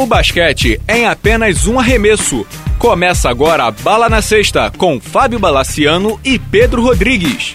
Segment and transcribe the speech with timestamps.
[0.00, 2.46] O basquete é em apenas um arremesso.
[2.78, 7.54] Começa agora a Bala na Sexta com Fábio Balaciano e Pedro Rodrigues.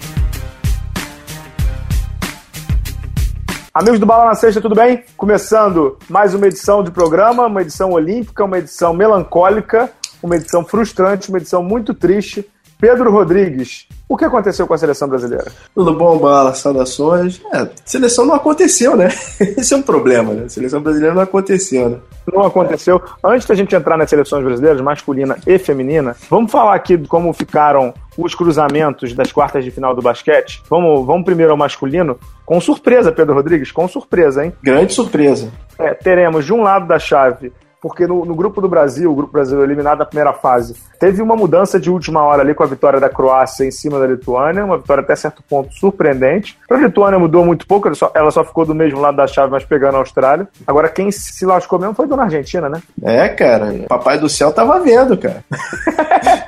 [3.73, 5.04] Amigos do Bala na Sexta, tudo bem?
[5.18, 9.91] Começando mais uma edição de programa, uma edição olímpica, uma edição melancólica,
[10.21, 12.48] uma edição frustrante, uma edição muito triste.
[12.80, 15.52] Pedro Rodrigues, o que aconteceu com a seleção brasileira?
[15.73, 16.54] Tudo bom, Bala?
[16.54, 17.41] Saudações.
[17.54, 19.09] É, seleção não aconteceu, né?
[19.58, 20.44] Esse é um problema, né?
[20.45, 21.98] A seleção brasileira não aconteceu, né?
[22.32, 23.02] Não aconteceu.
[23.23, 27.32] Antes da gente entrar nas seleções brasileiras, masculina e feminina, vamos falar aqui de como
[27.34, 30.62] ficaram os cruzamentos das quartas de final do basquete.
[30.70, 32.18] Vamos, vamos primeiro ao masculino.
[32.46, 34.54] Com surpresa, Pedro Rodrigues, com surpresa, hein?
[34.62, 35.52] Grande surpresa.
[35.80, 37.52] É, teremos de um lado da chave
[37.85, 41.35] porque no, no, grupo do Brasil, o grupo Brasil eliminado na primeira fase, teve uma
[41.35, 44.80] mudança de última hora ali com a vitória da Croácia em cima da Lituânia, uma
[44.80, 46.57] vitória até certo ponto surpreendente.
[46.68, 49.27] Para a Lituânia mudou muito pouco, ela só, ela só, ficou do mesmo lado da
[49.27, 50.48] chave, mas pegando a Austrália.
[50.65, 52.82] Agora quem se lascou mesmo foi a Dona Argentina, né?
[53.04, 55.43] É, cara, papai do céu tava vendo, cara.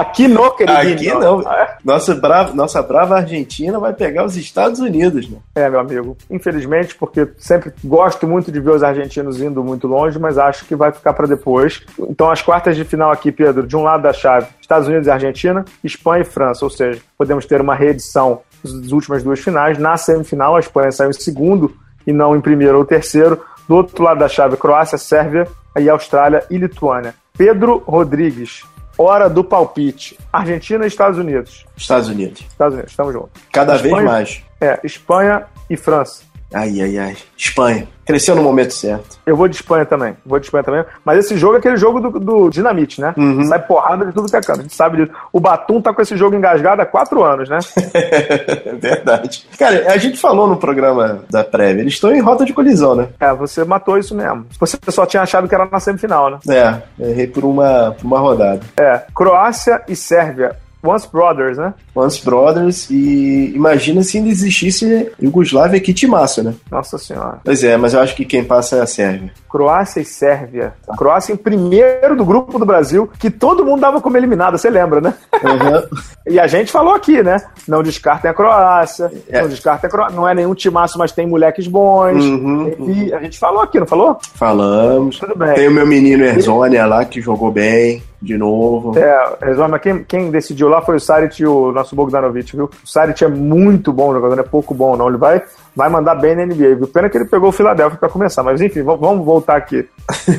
[0.00, 1.16] Aqui no, queridinho.
[1.16, 1.42] Aqui não.
[1.84, 5.38] Nossa brava, nossa brava Argentina vai pegar os Estados Unidos, né?
[5.54, 6.16] É, meu amigo.
[6.30, 10.76] Infelizmente, porque sempre gosto muito de ver os argentinos indo muito longe, mas acho que
[10.76, 11.82] vai ficar para depois.
[11.98, 15.10] Então, as quartas de final aqui, Pedro, de um lado da chave, Estados Unidos e
[15.10, 16.64] Argentina, Espanha e França.
[16.64, 19.78] Ou seja, podemos ter uma reedição das últimas duas finais.
[19.78, 21.74] Na semifinal, a Espanha saiu em segundo
[22.06, 23.40] e não em primeiro ou terceiro.
[23.68, 25.46] Do outro lado da chave, Croácia, Sérvia
[25.78, 27.14] e Austrália e Lituânia.
[27.36, 28.62] Pedro Rodrigues,
[28.98, 30.18] Hora do palpite.
[30.32, 31.66] Argentina e Estados Unidos.
[31.76, 32.40] Estados Unidos.
[32.48, 33.42] Estados Unidos, estamos juntos.
[33.52, 34.42] Cada Espanha, vez mais.
[34.60, 36.22] É, Espanha e França.
[36.52, 37.16] Ai, ai, ai.
[37.36, 37.88] Espanha.
[38.04, 39.18] Cresceu no momento certo.
[39.26, 40.16] Eu vou de Espanha também.
[40.24, 40.84] Vou de Espanha também.
[41.04, 43.12] Mas esse jogo é aquele jogo do, do dinamite, né?
[43.16, 43.44] Uhum.
[43.46, 44.60] Sai porrada de tudo que é canto.
[44.60, 45.12] A gente sabe disso.
[45.32, 47.58] O Batum tá com esse jogo engasgado há quatro anos, né?
[47.92, 49.48] é verdade.
[49.58, 51.80] Cara, a gente falou no programa da prévia.
[51.80, 53.08] Eles estão em rota de colisão, né?
[53.18, 54.46] É, você matou isso mesmo.
[54.60, 56.38] Você só tinha achado que era na semifinal, né?
[56.48, 58.60] É, errei por uma, por uma rodada.
[58.76, 59.02] É.
[59.12, 60.56] Croácia e Sérvia.
[60.86, 61.74] Once Brothers, né?
[61.94, 66.54] Once Brothers e imagina se ainda existisse Yugoslávia que timaço, né?
[66.70, 67.40] Nossa senhora.
[67.44, 69.32] Pois é, mas eu acho que quem passa é a Sérvia.
[69.48, 70.74] Croácia e Sérvia.
[70.88, 74.68] A Croácia em primeiro do grupo do Brasil, que todo mundo dava como eliminada, você
[74.68, 75.14] lembra, né?
[75.42, 75.98] Uhum.
[76.28, 77.38] e a gente falou aqui, né?
[77.66, 79.40] Não descartem a Croácia, é.
[79.40, 80.16] não descartem a Croácia.
[80.16, 82.24] Não é nenhum timaço, mas tem moleques bons.
[82.24, 83.10] Uhum, uhum.
[83.14, 84.18] A gente falou aqui, não falou?
[84.34, 85.18] Falamos.
[85.18, 85.54] Tudo bem.
[85.54, 88.98] Tem o meu menino Erzônia lá, que jogou bem de novo.
[88.98, 92.64] É, Erzônia, quem, quem decidiu lá foi o Sarit e o nosso Bogdanovic, viu?
[92.64, 95.08] O Sarit é muito bom jogador, não é pouco bom, não.
[95.08, 95.42] Ele vai,
[95.74, 96.88] vai mandar bem na NBA, viu?
[96.88, 99.88] Pena que ele pegou o Philadelphia para começar, mas enfim, vamos voltar aqui.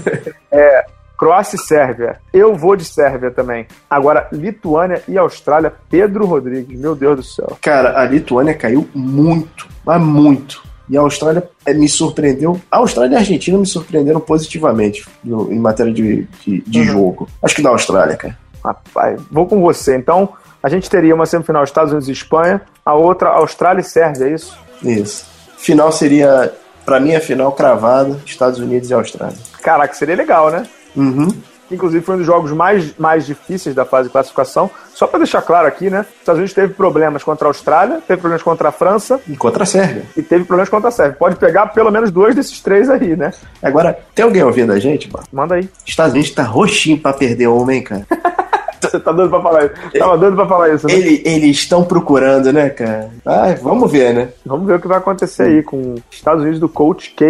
[0.52, 0.86] é,
[1.18, 2.18] Croácia e Sérvia.
[2.32, 3.66] Eu vou de Sérvia também.
[3.90, 7.58] Agora, Lituânia e Austrália, Pedro Rodrigues, meu Deus do céu.
[7.62, 10.67] Cara, a Lituânia caiu muito, mas muito.
[10.90, 12.60] E a Austrália eh, me surpreendeu.
[12.72, 16.86] A Austrália e a Argentina me surpreenderam positivamente no, em matéria de, de, de uhum.
[16.86, 17.30] jogo.
[17.42, 18.38] Acho que da Austrália, cara.
[18.64, 19.96] Rapaz, vou com você.
[19.96, 20.30] Então,
[20.62, 24.34] a gente teria uma semifinal Estados Unidos e Espanha, a outra Austrália e Sérvia, é
[24.34, 24.58] isso?
[24.84, 25.26] Isso.
[25.58, 26.54] Final seria,
[26.86, 29.38] para mim, a final cravada, Estados Unidos e Austrália.
[29.62, 30.68] Caraca, seria legal, né?
[30.96, 31.30] Uhum.
[31.72, 34.70] Inclusive foi um dos jogos mais, mais difíceis da fase de classificação.
[34.94, 36.02] Só para deixar claro aqui, né?
[36.02, 39.20] Os Estados Unidos teve problemas contra a Austrália, teve problemas contra a França.
[39.28, 40.04] E contra a Sérvia.
[40.16, 41.16] E teve problemas contra a Sérvia.
[41.18, 43.32] Pode pegar pelo menos dois desses três aí, né?
[43.62, 45.26] Agora, tem alguém ouvindo a gente, mano?
[45.32, 45.70] Manda aí.
[45.86, 48.06] Estados Unidos tá roxinho pra perder homem, cara.
[48.90, 49.74] Você tá doido pra falar isso?
[49.98, 50.94] Tava doido pra falar isso, né?
[50.94, 53.10] Ele, eles estão procurando, né, cara?
[53.26, 54.30] Ai, vamos ver, né?
[54.46, 57.26] Vamos ver o que vai acontecer aí com os Estados Unidos do Coach K,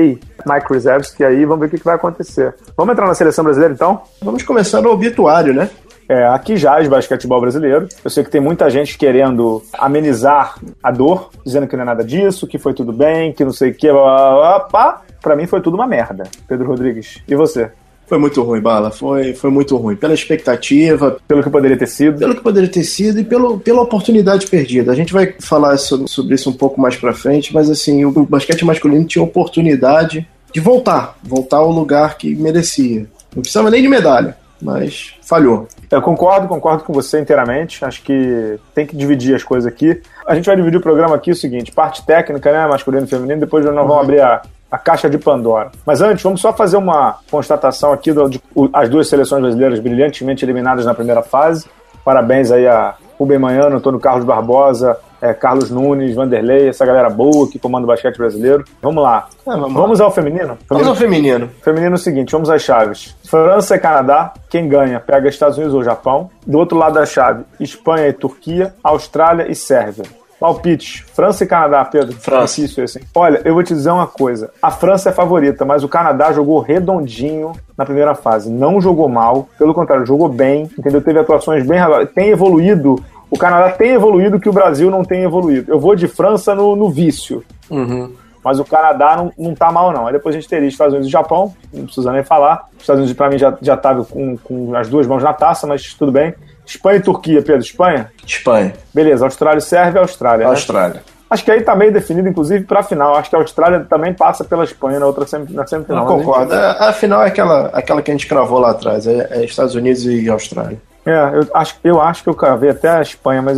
[0.45, 2.53] Mike que aí vamos ver o que vai acontecer.
[2.75, 4.01] Vamos entrar na seleção brasileira, então?
[4.21, 5.69] Vamos começar no obituário, né?
[6.09, 7.87] É, aqui jaz basquetebol brasileiro.
[8.03, 12.03] Eu sei que tem muita gente querendo amenizar a dor, dizendo que não é nada
[12.03, 15.01] disso, que foi tudo bem, que não sei o que, blá, blá, blá, pá.
[15.21, 16.23] Pra mim foi tudo uma merda.
[16.47, 17.71] Pedro Rodrigues, e você?
[18.07, 18.89] Foi muito ruim, Bala.
[18.89, 19.95] Foi, foi muito ruim.
[19.95, 21.17] Pela expectativa.
[21.27, 22.17] Pelo que poderia ter sido.
[22.17, 24.93] Pelo que poderia ter sido e pelo, pela oportunidade perdida.
[24.93, 28.25] A gente vai falar sobre, sobre isso um pouco mais pra frente, mas assim, o
[28.25, 31.17] basquete masculino tinha oportunidade de voltar.
[31.21, 33.05] Voltar ao lugar que merecia.
[33.35, 35.67] Não precisava nem de medalha, mas falhou.
[35.91, 37.83] Eu concordo, concordo com você inteiramente.
[37.83, 40.01] Acho que tem que dividir as coisas aqui.
[40.25, 42.65] A gente vai dividir o programa aqui o seguinte: parte técnica, né?
[42.67, 43.99] Masculino e feminino, depois nós vamos uhum.
[43.99, 44.41] abrir a,
[44.71, 45.71] a caixa de Pandora.
[45.85, 48.41] Mas antes, vamos só fazer uma constatação aqui de,
[48.73, 51.65] as duas seleções brasileiras brilhantemente eliminadas na primeira fase.
[52.03, 57.49] Parabéns aí a Rubem Manhano, Antônio Carlos Barbosa, é, Carlos Nunes, Vanderlei, essa galera boa
[57.49, 58.63] que comanda o basquete brasileiro.
[58.81, 59.27] Vamos lá.
[59.45, 60.39] É, vamos, vamos ao feminino?
[60.39, 60.59] feminino?
[60.69, 61.49] Vamos ao feminino.
[61.61, 63.15] Feminino é o seguinte, vamos às chaves.
[63.25, 66.29] França e Canadá, quem ganha pega Estados Unidos ou Japão.
[66.45, 70.05] Do outro lado da chave, Espanha e Turquia, Austrália e Sérvia.
[70.39, 71.03] Palpite.
[71.13, 72.15] França e Canadá, Pedro.
[72.15, 72.61] França.
[72.61, 72.99] Isso, assim.
[73.15, 74.51] Olha, eu vou te dizer uma coisa.
[74.61, 78.49] A França é favorita, mas o Canadá jogou redondinho na primeira fase.
[78.49, 81.01] Não jogou mal, pelo contrário, jogou bem, entendeu?
[81.01, 81.79] Teve atuações bem
[82.13, 83.03] tem evoluído.
[83.29, 85.71] O Canadá tem evoluído que o Brasil não tem evoluído.
[85.71, 87.43] Eu vou de França no, no vício.
[87.69, 88.13] Uhum.
[88.43, 90.07] Mas o Canadá não, não tá mal, não.
[90.07, 92.65] Aí depois a gente teria Estados Unidos e Japão, não precisa nem falar.
[92.79, 95.93] Estados Unidos, pra mim, já, já tava com, com as duas mãos na taça, mas
[95.93, 96.33] tudo bem.
[96.67, 97.61] Espanha e Turquia, Pedro.
[97.61, 98.11] Espanha?
[98.25, 98.73] Espanha.
[98.93, 100.45] Beleza, Austrália serve Austrália.
[100.45, 100.51] Né?
[100.51, 101.01] Austrália.
[101.29, 103.15] Acho que aí tá meio definido, inclusive, para a final.
[103.15, 106.05] Acho que a Austrália também passa pela Espanha na outra na semifinal.
[106.05, 106.53] Não concordo.
[106.53, 109.75] A, a, final é aquela, aquela que a gente cravou lá atrás, é, é Estados
[109.75, 110.79] Unidos e Austrália.
[111.05, 113.57] É, eu acho, eu acho que eu cravei até a Espanha, mas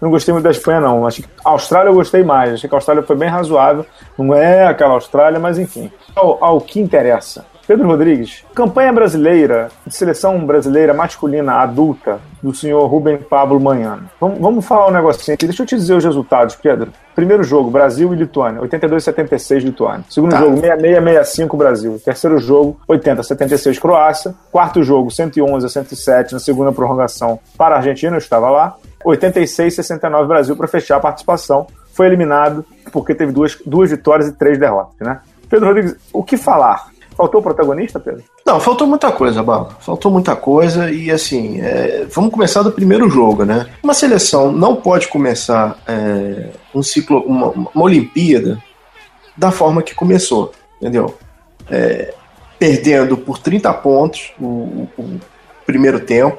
[0.00, 1.06] não gostei muito da Espanha, não.
[1.06, 2.54] Acho que a Austrália eu gostei mais.
[2.54, 3.84] Achei que a Austrália foi bem razoável.
[4.16, 5.90] Não é aquela Austrália, mas enfim.
[6.14, 7.44] Ao, ao que interessa.
[7.66, 14.10] Pedro Rodrigues, campanha brasileira, de seleção brasileira masculina adulta, do senhor Rubem Pablo Manhano.
[14.20, 15.46] Vamos, vamos falar um negocinho aqui.
[15.46, 16.92] Deixa eu te dizer os resultados, Pedro.
[17.14, 20.04] Primeiro jogo, Brasil e Lituânia, 82-76 Lituânia.
[20.10, 20.40] Segundo tá.
[20.40, 22.02] jogo, 66-65 Brasil.
[22.04, 24.34] Terceiro jogo, 80-76 Croácia.
[24.52, 28.76] Quarto jogo, 111-107 na segunda prorrogação para a Argentina, eu estava lá.
[29.04, 31.66] 86-69 Brasil para fechar a participação.
[31.94, 35.20] Foi eliminado porque teve duas, duas vitórias e três derrotas, né?
[35.48, 36.93] Pedro Rodrigues, o que falar?
[37.16, 38.24] Faltou protagonista, Pedro?
[38.44, 39.76] Não, faltou muita coisa, Bala.
[39.80, 43.66] Faltou muita coisa e assim, é, vamos começar do primeiro jogo, né?
[43.82, 48.60] Uma seleção não pode começar é, um ciclo, uma, uma, Olimpíada
[49.36, 51.16] da forma que começou, entendeu?
[51.70, 52.12] É,
[52.58, 55.20] perdendo por 30 pontos o, o
[55.64, 56.38] primeiro tempo.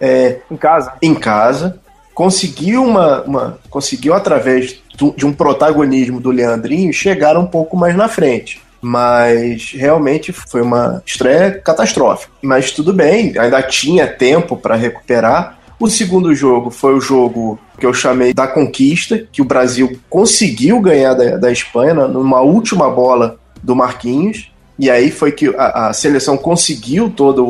[0.00, 0.92] É, em casa.
[1.02, 1.80] Em casa.
[2.14, 4.80] Conseguiu uma, uma conseguiu através
[5.16, 11.02] de um protagonismo do Leandrinho chegar um pouco mais na frente mas realmente foi uma
[11.06, 12.30] estreia catastrófica.
[12.42, 15.58] Mas tudo bem, ainda tinha tempo para recuperar.
[15.80, 20.80] O segundo jogo foi o jogo que eu chamei da conquista, que o Brasil conseguiu
[20.80, 24.52] ganhar da, da Espanha numa última bola do Marquinhos.
[24.78, 27.40] E aí foi que a, a seleção conseguiu toda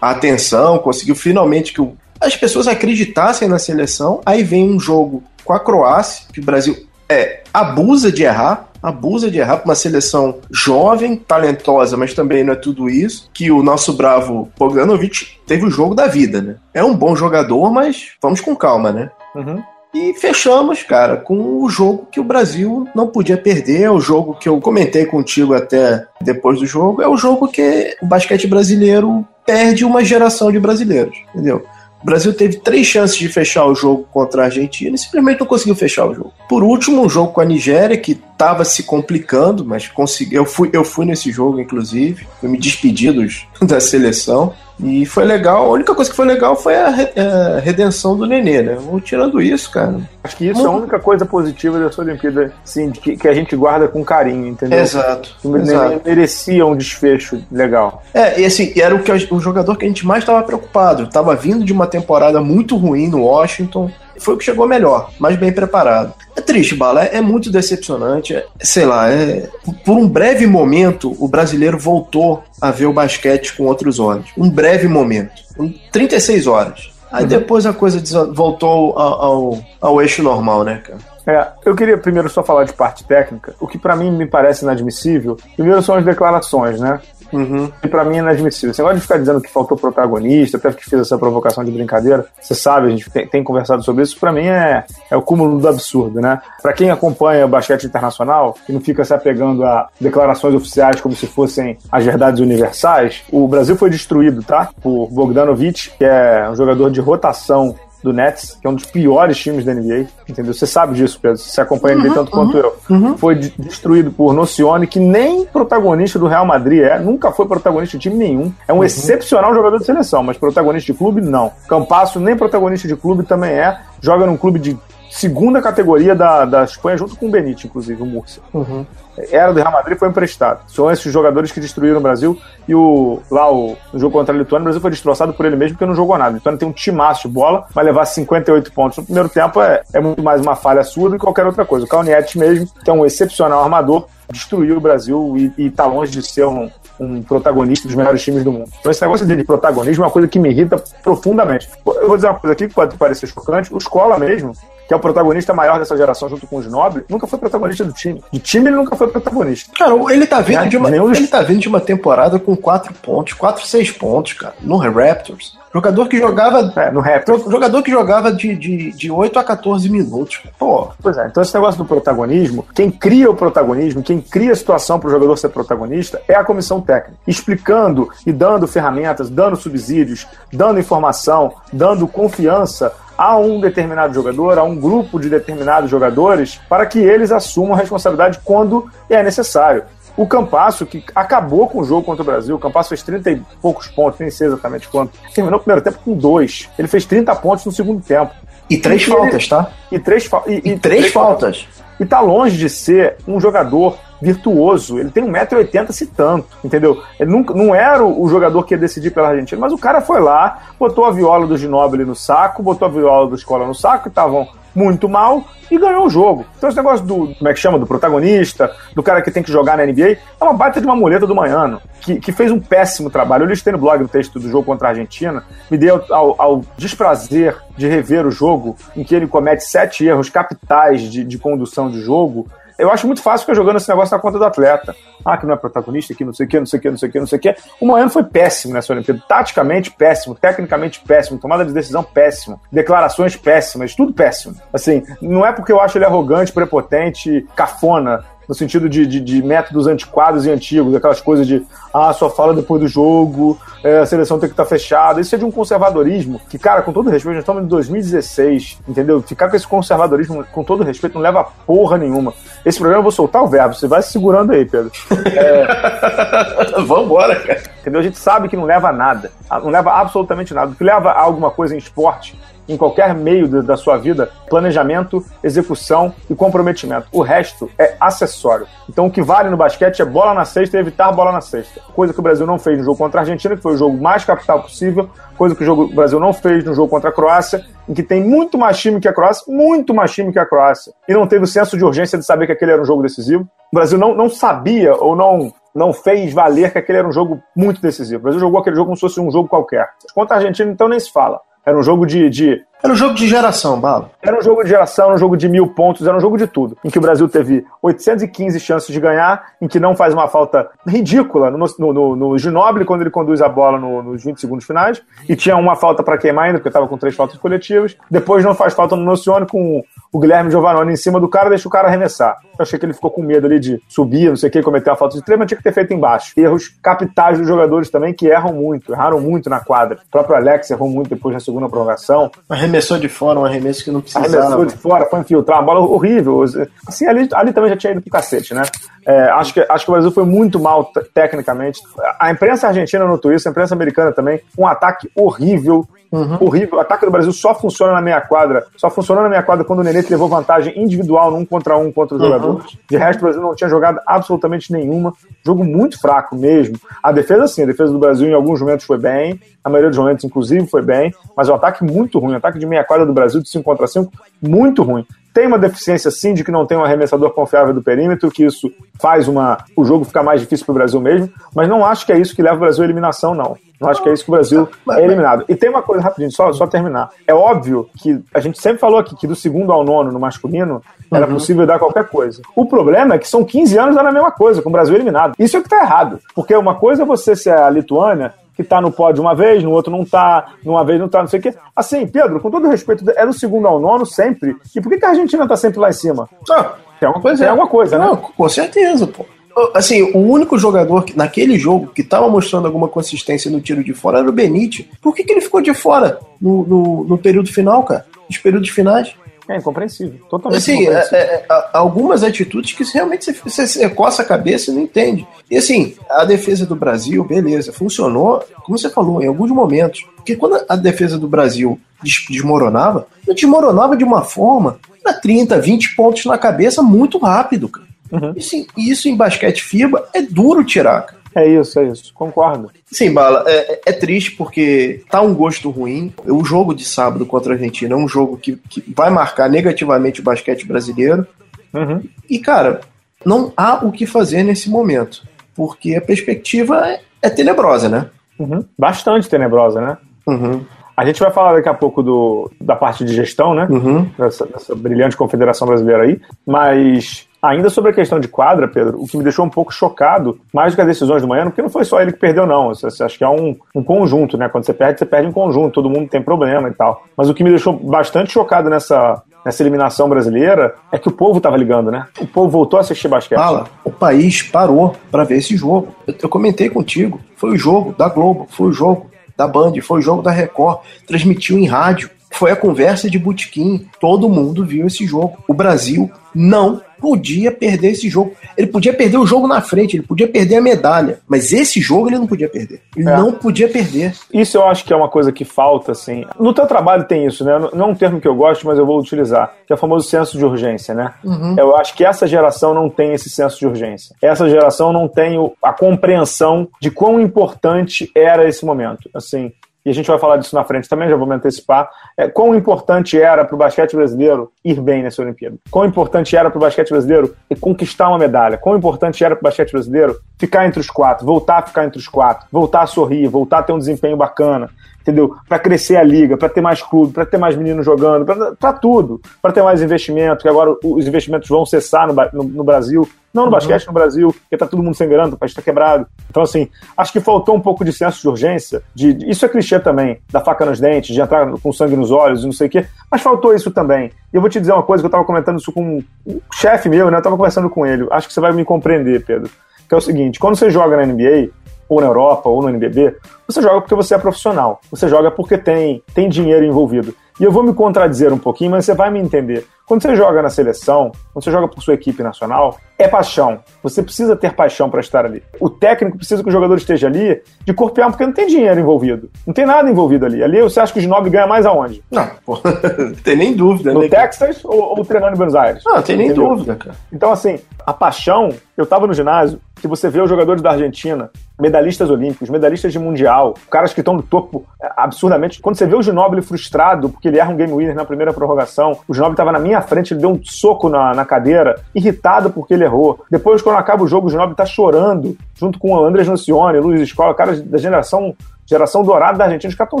[0.00, 4.20] a atenção, conseguiu finalmente que o, as pessoas acreditassem na seleção.
[4.26, 6.76] Aí vem um jogo com a Croácia, que o Brasil
[7.08, 12.52] é, abusa de errar, abusa de errar para uma seleção jovem, talentosa, mas também não
[12.52, 13.30] é tudo isso.
[13.32, 16.56] Que o nosso bravo Bogdanovic teve o jogo da vida, né?
[16.74, 19.10] É um bom jogador, mas vamos com calma, né?
[19.34, 19.62] Uhum.
[19.94, 23.82] E fechamos, cara, com o jogo que o Brasil não podia perder.
[23.82, 27.00] É o jogo que eu comentei contigo até depois do jogo.
[27.00, 31.64] É o jogo que o basquete brasileiro perde uma geração de brasileiros, entendeu?
[32.02, 35.46] O Brasil teve três chances de fechar o jogo contra a Argentina e simplesmente não
[35.46, 36.34] conseguiu fechar o jogo.
[36.48, 40.68] Por último, um jogo com a Nigéria, que estava se complicando, mas consegui, eu, fui,
[40.72, 42.26] eu fui nesse jogo, inclusive.
[42.40, 43.14] Fui me despedir
[43.62, 44.52] da seleção.
[44.82, 45.66] E foi legal.
[45.66, 48.76] A única coisa que foi legal foi a, a redenção do Nenê, né?
[49.04, 50.00] Tirando isso, cara.
[50.24, 50.68] Acho que isso Muito...
[50.68, 54.48] é a única coisa positiva dessa Olimpíada, assim, que, que a gente guarda com carinho,
[54.48, 54.80] entendeu?
[54.80, 55.36] Exato.
[55.44, 58.02] O Nenê merecia um desfecho legal.
[58.12, 61.08] É, e assim, era o, que, o jogador que a gente mais estava preocupado.
[61.08, 65.36] Tava vindo de uma temporada muito ruim no Washington foi o que chegou melhor, mais
[65.36, 66.14] bem preparado.
[66.36, 68.34] É triste, Bala, é, é muito decepcionante.
[68.34, 69.48] É, sei lá, é,
[69.84, 74.26] por um breve momento, o brasileiro voltou a ver o basquete com outros olhos.
[74.36, 75.42] Um breve momento.
[75.58, 76.92] Um, 36 horas.
[77.12, 77.28] Aí uhum.
[77.28, 78.02] depois a coisa
[78.32, 81.14] voltou ao, ao, ao eixo normal, né, cara?
[81.26, 83.54] É, eu queria primeiro só falar de parte técnica.
[83.58, 87.00] O que para mim me parece inadmissível, primeiro são as declarações, né?
[87.32, 87.70] Uhum.
[87.82, 88.74] E pra mim é inadmissível.
[88.74, 92.26] Você pode ficar dizendo que faltou protagonista, até que fiz essa provocação de brincadeira.
[92.40, 94.18] Você sabe, a gente tem, tem conversado sobre isso.
[94.18, 96.40] Pra mim é, é o cúmulo do absurdo, né?
[96.62, 101.14] Pra quem acompanha o basquete internacional e não fica se apegando a declarações oficiais como
[101.14, 104.70] se fossem as verdades universais, o Brasil foi destruído, tá?
[104.82, 107.74] Por Bogdanovic, que é um jogador de rotação
[108.04, 110.52] do Nets, que é um dos piores times da NBA, entendeu?
[110.52, 112.76] Você sabe disso, Pedro, você acompanha a NBA uhum, tanto uhum, quanto eu.
[112.90, 113.16] Uhum.
[113.16, 118.02] Foi destruído por Nocione, que nem protagonista do Real Madrid é, nunca foi protagonista de
[118.02, 118.52] time nenhum.
[118.68, 118.84] É um uhum.
[118.84, 121.50] excepcional jogador de seleção, mas protagonista de clube, não.
[121.66, 124.76] Campasso, nem protagonista de clube também é, joga num clube de
[125.10, 128.42] segunda categoria da, da Espanha, junto com o Benítez, inclusive, o Murcia.
[128.52, 128.84] Uhum.
[129.30, 130.68] Era do Real Madrid foi emprestado.
[130.68, 132.38] São esses jogadores que destruíram o Brasil.
[132.66, 135.56] E o, lá o, no jogo contra a Lituânia, o Brasil foi destroçado por ele
[135.56, 136.30] mesmo porque não jogou nada.
[136.30, 139.82] A Lituânia tem um timaço de bola, vai levar 58 pontos no primeiro tempo é,
[139.92, 141.86] é muito mais uma falha sua do que qualquer outra coisa.
[141.86, 146.22] O Calnietes mesmo, que é um excepcional armador, destruiu o Brasil e, está longe de
[146.22, 148.70] ser um, um protagonista dos melhores times do mundo.
[148.80, 151.68] Então, esse negócio de protagonismo é uma coisa que me irrita profundamente.
[151.86, 154.52] Eu vou dizer uma coisa aqui que pode parecer chocante: o Escola mesmo,
[154.86, 157.92] que é o protagonista maior dessa geração junto com os Nobre, nunca foi protagonista do
[157.92, 158.22] time.
[158.32, 159.72] De time ele nunca foi protagonista.
[159.76, 163.32] Cara, ele tá vindo, de uma, ele tá vindo de uma temporada com 4 pontos,
[163.34, 165.56] 4, 6 pontos, cara, no Raptors.
[165.74, 166.72] Jogador que jogava.
[166.76, 167.42] É, no Raptors.
[167.50, 170.40] Jogador que jogava de, de, de 8 a 14 minutos.
[170.56, 170.90] Pô.
[171.02, 175.00] Pois é, então esse negócio do protagonismo, quem cria o protagonismo, quem cria a situação
[175.00, 177.18] para o jogador ser protagonista é a comissão técnica.
[177.26, 184.62] Explicando e dando ferramentas, dando subsídios, dando informação, dando confiança a um determinado jogador, a
[184.62, 189.84] um grupo de determinados jogadores, para que eles assumam a responsabilidade quando é necessário.
[190.16, 193.42] O Campasso, que acabou com o jogo contra o Brasil, o Campasso fez 30 e
[193.60, 195.18] poucos pontos, nem sei exatamente quanto.
[195.34, 196.68] Terminou o primeiro tempo com dois.
[196.78, 198.32] Ele fez 30 pontos no segundo tempo.
[198.70, 199.48] E três e faltas, ele...
[199.48, 199.70] tá?
[199.90, 200.42] E três, fa...
[200.46, 201.62] e, e, e três, três faltas.
[201.62, 201.84] faltas.
[202.00, 204.98] E tá longe de ser um jogador virtuoso.
[204.98, 207.02] Ele tem 1,80m se tanto, entendeu?
[207.20, 210.20] Ele não, não era o, jogador que ia decidir pela Argentina, mas o cara foi
[210.20, 214.04] lá, botou a viola do Ginóbili no saco, botou a viola do Escola no saco,
[214.04, 216.44] que estavam muito mal, e ganhou o jogo.
[216.56, 219.50] Então esse negócio do, como é que chama, do protagonista, do cara que tem que
[219.50, 222.60] jogar na NBA, é uma baita de uma muleta do Manhano, que, que fez um
[222.60, 223.44] péssimo trabalho.
[223.44, 226.62] Eu listei no blog o texto do jogo contra a Argentina, me deu ao, ao
[226.76, 231.90] desprazer de rever o jogo, em que ele comete sete erros capitais de, de condução
[231.90, 232.46] de jogo,
[232.78, 234.94] eu acho muito fácil ficar jogando esse negócio na conta do atleta.
[235.24, 236.96] Ah, que não é protagonista, que não sei o que, não sei o que, não
[236.96, 237.56] sei o que, não sei o que.
[237.80, 239.22] O Moano foi péssimo nessa Olimpíada.
[239.26, 244.54] Taticamente péssimo, tecnicamente péssimo, tomada de decisão péssimo, declarações péssimas, tudo péssimo.
[244.72, 249.42] Assim, não é porque eu acho ele arrogante, prepotente, cafona no sentido de, de, de,
[249.42, 254.06] métodos antiquados e antigos, aquelas coisas de ah, só fala depois do jogo, é, a
[254.06, 255.20] seleção tem que estar tá fechada.
[255.20, 259.22] Isso é de um conservadorismo que, cara, com todo respeito, nós estamos em 2016, entendeu?
[259.22, 262.34] Ficar com esse conservadorismo, com todo respeito, não leva a porra nenhuma.
[262.64, 264.90] Esse programa eu vou soltar o verbo, você vai se segurando aí, Pedro.
[265.26, 266.80] É...
[266.82, 267.62] Vambora, cara.
[267.80, 268.00] Entendeu?
[268.00, 270.72] A gente sabe que não leva a nada, não leva absolutamente nada.
[270.72, 272.36] O que leva a alguma coisa em esporte
[272.68, 277.06] em qualquer meio de, da sua vida, planejamento, execução e comprometimento.
[277.12, 278.66] O resto é acessório.
[278.88, 281.80] Então o que vale no basquete é bola na cesta e evitar bola na cesta.
[281.94, 284.00] Coisa que o Brasil não fez no jogo contra a Argentina, que foi o jogo
[284.00, 287.12] mais capital possível, coisa que o, jogo, o Brasil não fez no jogo contra a
[287.12, 290.46] Croácia, em que tem muito mais time que a Croácia, muito mais time que a
[290.46, 293.02] Croácia, e não teve o senso de urgência de saber que aquele era um jogo
[293.02, 293.46] decisivo.
[293.72, 297.42] O Brasil não, não sabia ou não não fez valer que aquele era um jogo
[297.54, 298.20] muito decisivo.
[298.20, 299.90] O Brasil jogou aquele jogo como se fosse um jogo qualquer.
[300.14, 301.40] Contra a Argentina, então, nem se fala.
[301.66, 304.10] Era um jogo de, de era um jogo de geração, Bala.
[304.20, 306.46] Era um jogo de geração, era um jogo de mil pontos, era um jogo de
[306.46, 306.76] tudo.
[306.84, 310.68] Em que o Brasil teve 815 chances de ganhar, em que não faz uma falta
[310.86, 314.66] ridícula no, no, no, no Ginobili quando ele conduz a bola no, nos 20 segundos
[314.66, 317.96] finais, e tinha uma falta para queimar ainda, porque estava com três faltas coletivas.
[318.10, 321.66] Depois não faz falta no Nocione com o Guilherme Giovanoni em cima do cara, deixa
[321.66, 322.36] o cara arremessar.
[322.58, 324.90] Eu achei que ele ficou com medo ali de subir, não sei o que, cometer
[324.90, 326.34] a falta de três, mas tinha que ter feito embaixo.
[326.36, 329.98] Erros capitais dos jogadores também, que erram muito, erraram muito na quadra.
[330.06, 332.30] O próprio Alex errou muito depois na segunda prorrogação.
[332.74, 334.26] Arremessou de fora uma arremesso que não precisava.
[334.26, 336.42] Arremessou de fora, foi infiltrar, uma bola horrível.
[336.86, 338.62] Assim, ali, ali também já tinha ido pro cacete, né?
[339.06, 341.80] É, acho, que, acho que o Brasil foi muito mal tecnicamente.
[342.18, 344.40] A imprensa argentina notou isso, a imprensa americana também.
[344.58, 346.38] Um ataque horrível, Uhum.
[346.40, 346.78] Horrível.
[346.78, 348.66] O ataque do Brasil só funciona na meia quadra.
[348.76, 352.16] Só funcionou na meia quadra quando o Nenê levou vantagem individual num contra um contra
[352.16, 352.28] os uhum.
[352.28, 352.78] jogadores.
[352.88, 355.12] De resto, o Brasil não tinha jogado absolutamente nenhuma.
[355.44, 356.78] Jogo muito fraco mesmo.
[357.02, 359.40] A defesa, sim, a defesa do Brasil em alguns momentos foi bem.
[359.64, 361.12] A maioria dos momentos, inclusive, foi bem.
[361.36, 362.34] Mas o ataque muito ruim.
[362.34, 365.04] O ataque de meia quadra do Brasil de 5 contra 5, muito ruim.
[365.34, 368.72] Tem uma deficiência, sim, de que não tem um arremessador confiável do perímetro, que isso
[369.00, 372.12] faz uma, o jogo ficar mais difícil para o Brasil mesmo, mas não acho que
[372.12, 373.56] é isso que leva o Brasil à eliminação, não.
[373.80, 375.44] Não acho que é isso que o Brasil é eliminado.
[375.48, 377.10] E tem uma coisa rapidinho, só, só terminar.
[377.26, 380.80] É óbvio que a gente sempre falou aqui que do segundo ao nono no masculino
[381.12, 381.34] era uhum.
[381.34, 382.40] possível dar qualquer coisa.
[382.54, 385.34] O problema é que são 15 anos dando a mesma coisa, com o Brasil eliminado.
[385.36, 386.20] Isso é que tá errado.
[386.34, 389.70] Porque uma coisa é você ser a Lituânia que tá no pódio uma vez, no
[389.70, 391.54] outro não tá, numa vez não tá, não sei o quê.
[391.74, 394.56] Assim, Pedro, com todo respeito, é do segundo ao nono sempre.
[394.74, 396.28] E por que, que a Argentina tá sempre lá em cima?
[396.50, 397.50] Ah, tem alguma coisa, tem é.
[397.50, 398.06] alguma coisa, né?
[398.06, 399.26] Não, com certeza, pô.
[399.72, 403.94] Assim, o único jogador que, naquele jogo que estava mostrando alguma consistência no tiro de
[403.94, 404.86] fora era o Benítez.
[405.00, 408.04] Por que, que ele ficou de fora no, no, no período final, cara?
[408.28, 409.14] Nos períodos finais?
[409.48, 411.18] É incompreensível, totalmente assim, incompreensível.
[411.18, 415.26] É, é, algumas atitudes que realmente você, você, você coça a cabeça e não entende.
[415.50, 420.06] E assim, a defesa do Brasil, beleza, funcionou, como você falou, em alguns momentos.
[420.16, 426.24] Porque quando a defesa do Brasil desmoronava, desmoronava de uma forma para 30, 20 pontos
[426.24, 427.86] na cabeça muito rápido, cara.
[428.10, 428.32] Uhum.
[428.34, 431.23] E, assim, isso em basquete FIBA é duro tirar, cara.
[431.34, 432.12] É isso, é isso.
[432.14, 432.70] Concordo.
[432.86, 436.14] Sim, Bala, é, é, triste porque tá um gosto ruim.
[436.24, 440.20] O jogo de sábado contra a Argentina é um jogo que, que vai marcar negativamente
[440.20, 441.26] o basquete brasileiro.
[441.72, 442.02] Uhum.
[442.30, 442.82] E, cara,
[443.24, 445.26] não há o que fazer nesse momento.
[445.56, 448.06] Porque a perspectiva é, é tenebrosa, né?
[448.38, 448.64] Uhum.
[448.78, 449.98] Bastante tenebrosa, né?
[450.26, 450.64] Uhum.
[450.96, 453.66] A gente vai falar daqui a pouco do, da parte de gestão, né?
[453.68, 454.08] Uhum.
[454.18, 456.20] Dessa, dessa brilhante confederação brasileira aí.
[456.46, 460.40] Mas Ainda sobre a questão de quadra, Pedro, o que me deixou um pouco chocado,
[460.50, 462.70] mais do que as decisões do Manhã, porque não foi só ele que perdeu, não.
[462.70, 464.48] Acha que é um, um conjunto, né?
[464.48, 467.04] Quando você perde, você perde em conjunto, todo mundo tem problema e tal.
[467.14, 471.36] Mas o que me deixou bastante chocado nessa, nessa eliminação brasileira é que o povo
[471.36, 472.06] estava ligando, né?
[472.18, 473.38] O povo voltou a assistir basquete.
[473.38, 475.88] Fala, o país parou para ver esse jogo.
[476.06, 477.20] Eu, eu comentei contigo.
[477.36, 480.80] Foi o jogo da Globo, foi o jogo da Band, foi o jogo da Record,
[481.06, 482.10] transmitiu em rádio.
[482.30, 483.86] Foi a conversa de Butiquim.
[484.00, 485.38] Todo mundo viu esse jogo.
[485.46, 488.32] O Brasil não podia perder esse jogo.
[488.56, 491.18] Ele podia perder o jogo na frente, ele podia perder a medalha.
[491.28, 492.80] Mas esse jogo ele não podia perder.
[492.96, 493.14] Ele É.
[493.16, 494.14] não podia perder.
[494.32, 496.24] Isso eu acho que é uma coisa que falta, assim.
[496.40, 497.58] No teu trabalho tem isso, né?
[497.74, 500.08] Não é um termo que eu gosto, mas eu vou utilizar, que é o famoso
[500.08, 501.12] senso de urgência, né?
[501.58, 504.16] Eu acho que essa geração não tem esse senso de urgência.
[504.22, 509.10] Essa geração não tem a compreensão de quão importante era esse momento.
[509.12, 509.52] Assim,
[509.84, 511.90] e a gente vai falar disso na frente também, já vou me antecipar.
[512.16, 515.56] É, quão importante era para o basquete brasileiro ir bem nessa Olimpíada?
[515.70, 518.56] Quão importante era para o basquete brasileiro conquistar uma medalha?
[518.56, 521.98] Quão importante era para o basquete brasileiro ficar entre os quatro, voltar a ficar entre
[521.98, 524.70] os quatro, voltar a sorrir, voltar a ter um desempenho bacana?
[525.02, 525.36] Entendeu?
[525.46, 528.24] Para crescer a liga, para ter mais clube, para ter mais meninos jogando,
[528.58, 532.64] para tudo, para ter mais investimento, que agora os investimentos vão cessar no, no- no
[532.64, 535.60] Brasil, não no basquete no Brasil, porque tá todo mundo sem grana, o país está
[535.60, 536.06] quebrado.
[536.30, 538.82] Então, assim, acho que faltou um pouco de senso de urgência.
[538.94, 542.42] De, isso é clichê também, da faca nos dentes, de entrar com sangue nos olhos
[542.42, 544.12] e não sei o quê, mas faltou isso também.
[544.32, 546.88] E eu vou te dizer uma coisa que eu estava comentando isso com um chefe
[546.88, 547.16] meu, né?
[547.16, 548.06] Eu estava conversando com ele.
[548.10, 549.50] Acho que você vai me compreender, Pedro.
[549.88, 551.50] Que é o seguinte: quando você joga na NBA,
[551.88, 554.80] ou na Europa, ou no NBB, você joga porque você é profissional.
[554.90, 557.14] Você joga porque tem, tem dinheiro envolvido.
[557.38, 559.66] E eu vou me contradizer um pouquinho, mas você vai me entender.
[559.86, 563.58] Quando você joga na seleção, quando você joga por sua equipe nacional, é paixão.
[563.82, 565.42] Você precisa ter paixão para estar ali.
[565.60, 568.46] O técnico precisa que o jogador esteja ali de corpo e alma, porque não tem
[568.46, 569.30] dinheiro envolvido.
[569.46, 570.42] Não tem nada envolvido ali.
[570.42, 572.02] Ali você acha que o Ginoble ganha mais aonde?
[572.10, 572.58] Não, pô,
[572.98, 574.08] não tem nem dúvida, No né?
[574.08, 575.82] Texas ou, ou treinando em Buenos Aires?
[575.84, 576.48] Não, tem nem Entendeu?
[576.48, 576.96] dúvida, cara.
[577.12, 581.30] Então, assim, a paixão, eu tava no ginásio, que você vê os jogadores da Argentina,
[581.60, 585.60] medalhistas olímpicos, medalhistas de mundial, caras que estão no topo é, absurdamente.
[585.60, 588.98] Quando você vê o Ginóbili frustrado porque ele erra um game winner na primeira prorrogação,
[589.06, 592.74] o Ginóbili tava na minha frente, ele deu um soco na, na cadeira, irritado porque
[592.74, 593.24] ele errou.
[593.30, 597.00] Depois, quando acaba o jogo, o Ginóbili tá chorando, junto com o Andrés Nocione, Luiz
[597.00, 598.34] Escola, caras da geração
[598.66, 600.00] geração dourada da Argentina, os caras estão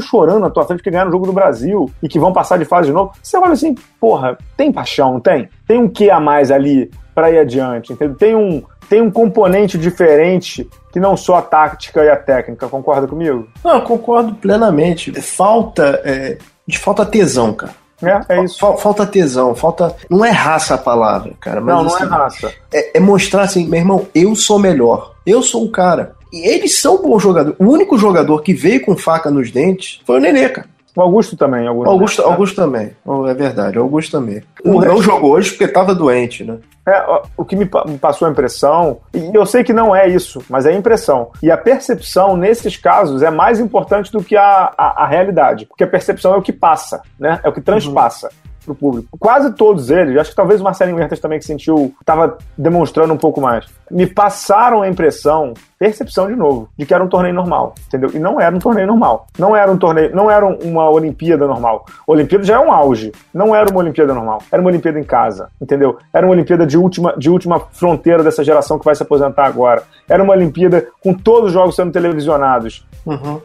[0.00, 2.64] chorando na tua frente que ganharam o jogo do Brasil e que vão passar de
[2.64, 3.12] fase de novo.
[3.22, 5.48] Você olha assim, porra, tem paixão, tem?
[5.66, 8.16] Tem um que a mais ali pra ir adiante, entendeu?
[8.16, 13.06] Tem um, tem um componente diferente que não só a tática e a técnica, concorda
[13.06, 13.46] comigo?
[13.62, 15.12] Não, concordo plenamente.
[15.20, 16.00] Falta.
[16.04, 17.83] É, de falta tesão, cara.
[18.06, 18.58] É, é isso.
[18.58, 19.94] Fal- Falta tesão, falta.
[20.10, 21.60] Não é raça a palavra, cara.
[21.60, 22.52] Mas, Não, não é assim, raça.
[22.72, 25.14] é, é mostrar assim, meu irmão, eu sou melhor.
[25.26, 26.12] Eu sou o cara.
[26.32, 27.56] E eles são bons jogadores.
[27.60, 30.66] O único jogador que veio com faca nos dentes foi o Nenê, cara.
[30.96, 31.66] O Augusto também.
[31.66, 32.28] Augusto, Augusto, né?
[32.28, 32.90] Augusto também.
[33.04, 34.42] Oh, É verdade, Augusto também.
[34.64, 36.58] O não resto- jogou hoje porque tava doente, né?
[36.86, 37.02] É,
[37.36, 40.42] o que me, pa- me passou a impressão, e eu sei que não é isso,
[40.48, 41.30] mas é a impressão.
[41.42, 45.66] E a percepção, nesses casos, é mais importante do que a, a, a realidade.
[45.66, 47.40] Porque a percepção é o que passa, né?
[47.42, 48.28] É o que transpassa.
[48.64, 49.18] Pro público.
[49.18, 53.16] Quase todos eles, acho que talvez o Marcelinho Huertas também que sentiu, estava demonstrando um
[53.18, 53.66] pouco mais.
[53.90, 55.52] Me passaram a impressão,
[55.84, 58.10] percepção de novo, de que era um torneio normal, entendeu?
[58.14, 59.26] E não era um torneio normal.
[59.38, 61.84] Não era um torneio, não era uma Olimpíada normal.
[62.08, 63.12] A Olimpíada já é um auge.
[63.34, 64.38] Não era uma Olimpíada normal.
[64.50, 65.98] Era uma Olimpíada em casa, entendeu?
[66.12, 69.82] Era uma Olimpíada de última, de última fronteira dessa geração que vai se aposentar agora.
[70.08, 72.86] Era uma Olimpíada com todos os jogos sendo televisionados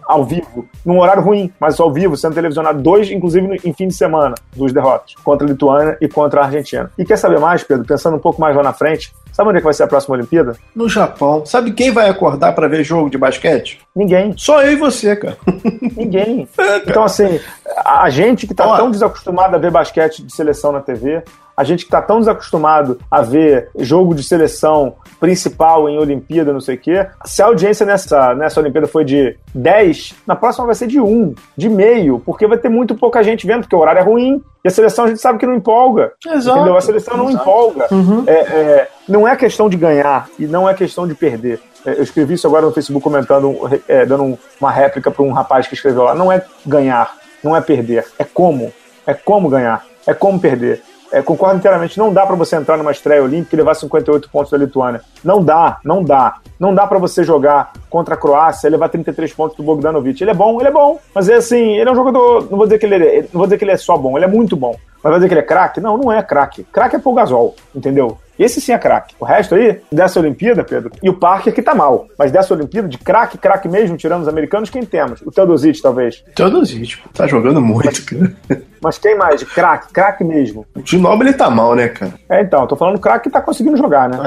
[0.08, 3.89] ao vivo, num horário ruim, mas ao vivo, sendo televisionado dois, inclusive no- em fim
[3.89, 6.89] de semana, dos derrotas, contra a Lituânia e contra a Argentina.
[6.97, 7.86] E quer saber mais, Pedro?
[7.86, 10.15] Pensando um pouco mais lá na frente, sabe onde é que vai ser a próxima
[10.15, 10.56] Olimpíada?
[10.76, 11.46] No Japão.
[11.46, 13.80] Sabe quem vai acordar pra ver jogo de basquete?
[13.96, 14.34] Ninguém.
[14.38, 15.38] Só eu e você, cara.
[15.96, 16.48] Ninguém.
[16.86, 17.39] Então, assim,
[17.78, 18.78] a a gente que tá Olha.
[18.78, 21.22] tão desacostumado a ver basquete de seleção na TV,
[21.60, 26.62] a gente que tá tão desacostumado a ver jogo de seleção principal em Olimpíada, não
[26.62, 30.74] sei o quê, se a audiência nessa, nessa Olimpíada foi de 10, na próxima vai
[30.76, 34.00] ser de 1, de meio, porque vai ter muito pouca gente vendo, porque o horário
[34.00, 36.13] é ruim, e a seleção a gente sabe que não empolga.
[36.26, 36.58] Exato.
[36.60, 36.78] Entendeu?
[36.78, 37.43] A seleção não Exato.
[37.43, 37.88] empolga.
[38.26, 41.60] É, é, não é questão de ganhar e não é questão de perder.
[41.86, 43.54] É, Eu escrevi isso agora no Facebook comentando,
[43.88, 46.15] é, dando um- uma réplica para um rapaz que escreveu lá.
[46.15, 48.72] Não é ganhar, não é perder, é como.
[49.06, 50.82] É como ganhar, é como perder.
[51.12, 54.52] É, concordo inteiramente, não dá para você entrar numa estreia olímpica e levar 58 pontos
[54.52, 55.02] da Lituânia.
[55.24, 56.38] Não dá, não dá.
[56.60, 60.22] Não dá para você jogar contra a Croácia e levar 33 pontos do Bogdanovic.
[60.22, 61.00] Ele é bom, ele é bom.
[61.15, 62.48] Mas é assim, ele é um jogador.
[62.50, 64.26] Não vou dizer que ele é, não vou dizer que ele é só bom, ele
[64.26, 64.76] é muito bom.
[65.02, 65.82] Mas vai dizer que ele é craque?
[65.82, 66.63] Não, não é craque.
[66.65, 68.17] Craque é Paul Gasol, entendeu?
[68.39, 69.13] Esse sim é craque.
[69.19, 72.08] O resto aí, dessa Olimpíada, Pedro, e o Parker que tá mal.
[72.17, 75.21] Mas dessa Olimpíada, de craque, craque mesmo, tirando os americanos, quem temos?
[75.23, 76.23] O Teodosic, talvez.
[76.34, 78.34] Teodosic, tá jogando muito, cara.
[78.82, 79.41] Mas quem mais?
[79.41, 80.65] De craque, craque mesmo.
[80.73, 82.13] O Ginobili tá mal, né, cara?
[82.30, 84.17] É, então, tô falando craque que tá conseguindo jogar, né?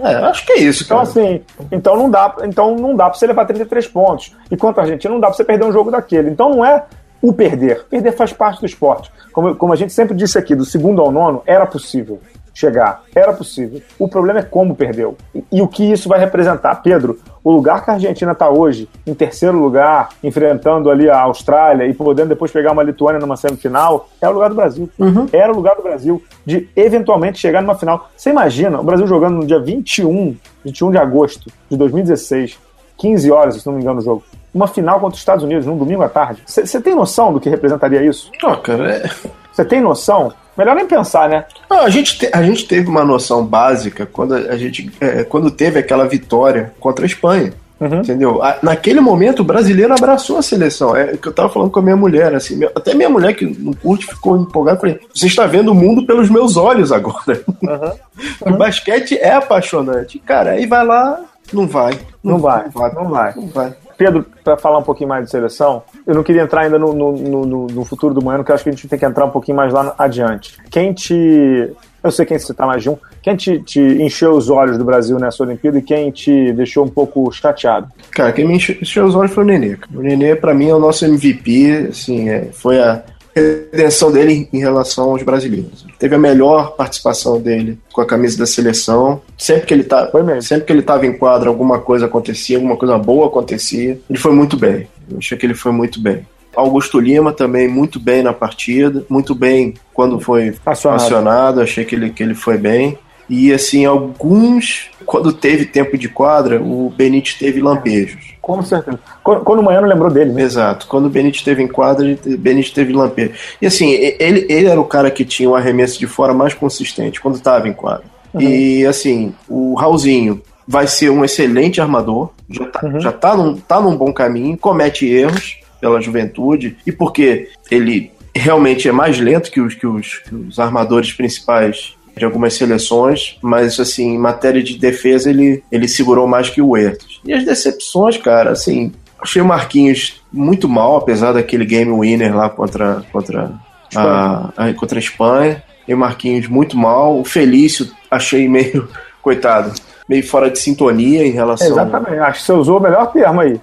[0.00, 1.08] É, é, acho que é isso, Então, cara.
[1.10, 4.34] assim, então não dá, então não dá pra você levar 33 pontos.
[4.50, 6.30] E quanto a Argentina, não dá pra você perder um jogo daquele.
[6.30, 6.84] Então não é
[7.20, 7.84] o perder.
[7.90, 9.12] Perder faz parte do esporte.
[9.30, 12.18] Como, como a gente sempre disse aqui, do segundo ao nono, era possível
[12.58, 13.04] chegar.
[13.14, 13.80] Era possível.
[13.98, 15.16] O problema é como perdeu.
[15.32, 16.74] E, e o que isso vai representar.
[16.82, 21.86] Pedro, o lugar que a Argentina está hoje, em terceiro lugar, enfrentando ali a Austrália
[21.86, 24.90] e podendo depois pegar uma Lituânia numa semifinal, é o lugar do Brasil.
[25.32, 28.10] Era o lugar do Brasil de eventualmente chegar numa final.
[28.16, 32.58] Você imagina o Brasil jogando no dia 21, 21 de agosto de 2016,
[32.96, 34.24] 15 horas, se não me engano, o jogo.
[34.52, 36.42] Uma final contra os Estados Unidos, num domingo à tarde.
[36.44, 38.32] Você tem noção do que representaria isso?
[38.42, 39.10] Ó, cara, é...
[39.52, 40.32] Você tem noção?
[40.58, 41.44] Melhor nem pensar, né?
[41.70, 45.50] Não, a, gente te- a gente teve uma noção básica quando a gente é, quando
[45.52, 47.52] teve aquela vitória contra a Espanha.
[47.80, 48.00] Uhum.
[48.00, 48.42] Entendeu?
[48.42, 50.96] A- Naquele momento, o brasileiro abraçou a seleção.
[50.96, 53.46] É o que eu tava falando com a minha mulher, assim, até minha mulher que
[53.46, 54.80] não curte ficou empolgada.
[54.80, 57.40] Falei, você está vendo o mundo pelos meus olhos agora.
[58.44, 60.18] o basquete é apaixonante.
[60.18, 61.20] Cara, aí vai lá,
[61.52, 61.96] não vai.
[62.22, 63.32] Não vai, não vai.
[63.36, 63.72] Não vai.
[63.98, 67.12] Pedro, para falar um pouquinho mais de seleção, eu não queria entrar ainda no, no,
[67.12, 69.30] no- no- futuro do Moeno, que eu acho que a gente tem que entrar um
[69.30, 70.56] pouquinho mais lá adiante.
[70.70, 71.70] Quem te.
[72.02, 72.96] Eu sei quem citar mais de um.
[73.20, 76.88] Quem te, te encheu os olhos do Brasil nessa Olimpíada e quem te deixou um
[76.88, 77.88] pouco chateado?
[78.12, 79.76] Cara, quem me enche- encheu os olhos foi o Nenê.
[79.92, 83.02] O Nenê, pra mim, é o nosso MVP, assim, é, foi a
[83.38, 85.86] redenção dele em relação aos brasileiros.
[85.98, 89.20] Teve a melhor participação dele com a camisa da seleção.
[89.36, 92.98] Sempre que ele tá, sempre que ele estava em quadra, alguma coisa acontecia, alguma coisa
[92.98, 93.98] boa acontecia.
[94.08, 94.88] Ele foi muito bem.
[95.10, 96.26] Eu achei que ele foi muito bem.
[96.54, 101.02] Augusto Lima também muito bem na partida, muito bem quando foi Acionado.
[101.02, 102.98] acionado, achei que ele, que ele foi bem.
[103.28, 108.34] E assim, alguns, quando teve tempo de quadra, o Benítez teve lampejos.
[108.40, 108.98] Com certeza.
[109.22, 110.42] Quando, quando o Moeno lembrou dele, né?
[110.42, 110.86] Exato.
[110.86, 113.32] Quando o Benítez teve em quadra, te- Benítez teve lampejo.
[113.60, 117.20] E assim, ele, ele era o cara que tinha o arremesso de fora mais consistente
[117.20, 118.04] quando estava em quadra.
[118.38, 123.80] E assim, o Raulzinho vai ser um excelente armador, já tá, já tá, num, tá
[123.80, 129.60] num bom caminho, comete erros pela juventude, e porque ele realmente é mais lento que
[129.60, 134.76] os, que os, que os armadores principais de algumas seleções, mas assim, em matéria de
[134.76, 137.20] defesa ele, ele segurou mais que o Huertas.
[137.24, 142.50] E as decepções, cara, assim, achei o Marquinhos muito mal, apesar daquele game winner lá
[142.50, 143.52] contra, contra,
[143.96, 145.62] a, a- contra a Espanha.
[145.86, 147.18] E o Marquinhos muito mal.
[147.18, 148.86] O Felício achei meio,
[149.22, 149.72] coitado,
[150.06, 151.66] meio fora de sintonia em relação.
[151.66, 152.18] Exatamente.
[152.18, 153.58] Acho que você usou o melhor termo aí.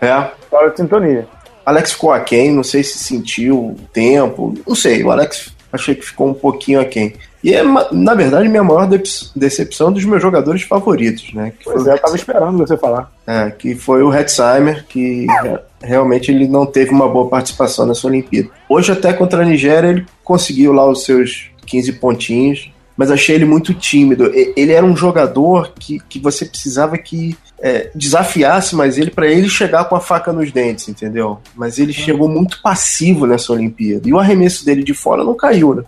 [0.00, 0.30] É.
[0.50, 1.26] Fora de sintonia.
[1.64, 6.02] Alex ficou aquém, não sei se sentiu o tempo, não sei, o Alex achei que
[6.04, 7.14] ficou um pouquinho aquém.
[7.42, 8.88] E é, na verdade, minha maior
[9.34, 11.52] decepção dos meus jogadores favoritos, né?
[11.58, 13.10] Que Pois é, eu tava esperando você falar.
[13.26, 18.06] é, que foi o Hetzheimer, que re- realmente ele não teve uma boa participação nessa
[18.06, 18.48] Olimpíada.
[18.68, 23.44] Hoje, até contra a Nigéria, ele conseguiu lá os seus 15 pontinhos, mas achei ele
[23.44, 24.30] muito tímido.
[24.56, 29.48] Ele era um jogador que, que você precisava que é, desafiasse mais ele para ele
[29.48, 31.38] chegar com a faca nos dentes, entendeu?
[31.56, 34.08] Mas ele chegou muito passivo nessa Olimpíada.
[34.08, 35.82] E o arremesso dele de fora não caiu, né?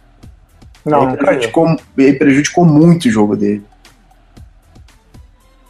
[0.85, 3.64] Não, ele, prejudicou, ele prejudicou muito o jogo dele.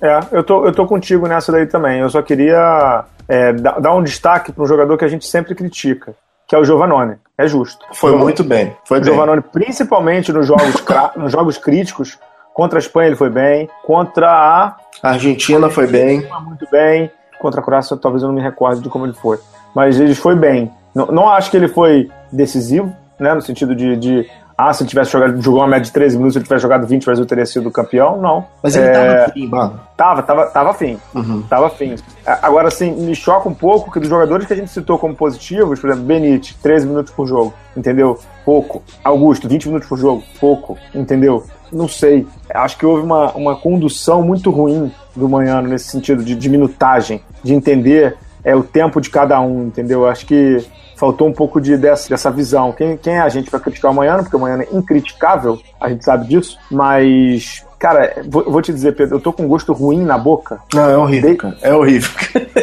[0.03, 2.01] É, eu tô, eu tô contigo nessa daí também.
[2.01, 6.15] Eu só queria é, dar, um destaque para um jogador que a gente sempre critica,
[6.47, 7.17] que é o Giovanoni.
[7.39, 7.85] É justo.
[7.93, 8.77] Foi O muito bem.
[8.85, 9.07] Foi bem.
[9.11, 10.85] Giovanoni, principalmente nos jogos,
[11.17, 12.19] nos jogos críticos,
[12.53, 16.29] contra a Espanha ele foi bem, contra a A Argentina foi bem.
[16.45, 19.39] muito bem, contra a Croácia talvez eu não me recorde de como ele foi,
[19.75, 20.71] mas ele foi bem.
[20.95, 24.89] Não, não acho que ele foi decisivo, né, no sentido de, de ah, se ele
[24.91, 27.27] tivesse jogado, jogou uma média de 13 minutos, se ele tivesse jogado 20, o Brasil
[27.27, 28.47] teria sido campeão, não.
[28.63, 29.81] Mas ele É, tava fim, mano.
[29.97, 30.99] Tava, tava, tava afim.
[31.15, 31.43] Uhum.
[31.49, 31.97] Tava afim.
[32.27, 35.15] A- Agora, assim, me choca um pouco que dos jogadores que a gente citou como
[35.15, 38.19] positivos, por exemplo, Benite, 13 minutos por jogo, entendeu?
[38.45, 38.83] Pouco.
[39.03, 41.45] Augusto, 20 minutos por jogo, pouco, entendeu?
[41.73, 42.25] Não sei.
[42.55, 47.21] Acho que houve uma, uma condução muito ruim do Manhano nesse sentido de, de minutagem,
[47.43, 50.07] de entender é, o tempo de cada um, entendeu?
[50.07, 50.65] Acho que
[50.97, 52.73] faltou um pouco de, dessa, dessa visão.
[52.73, 54.23] Quem, quem é a gente para criticar o Manhano?
[54.23, 57.65] Porque o Manhano é incriticável, a gente sabe disso, mas.
[57.79, 60.97] Cara, vou, vou te dizer, Pedro, eu tô com gosto ruim na boca Não, é
[60.97, 61.57] horrível, De- cara.
[61.61, 62.11] É horrível.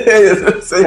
[0.62, 0.84] Sei.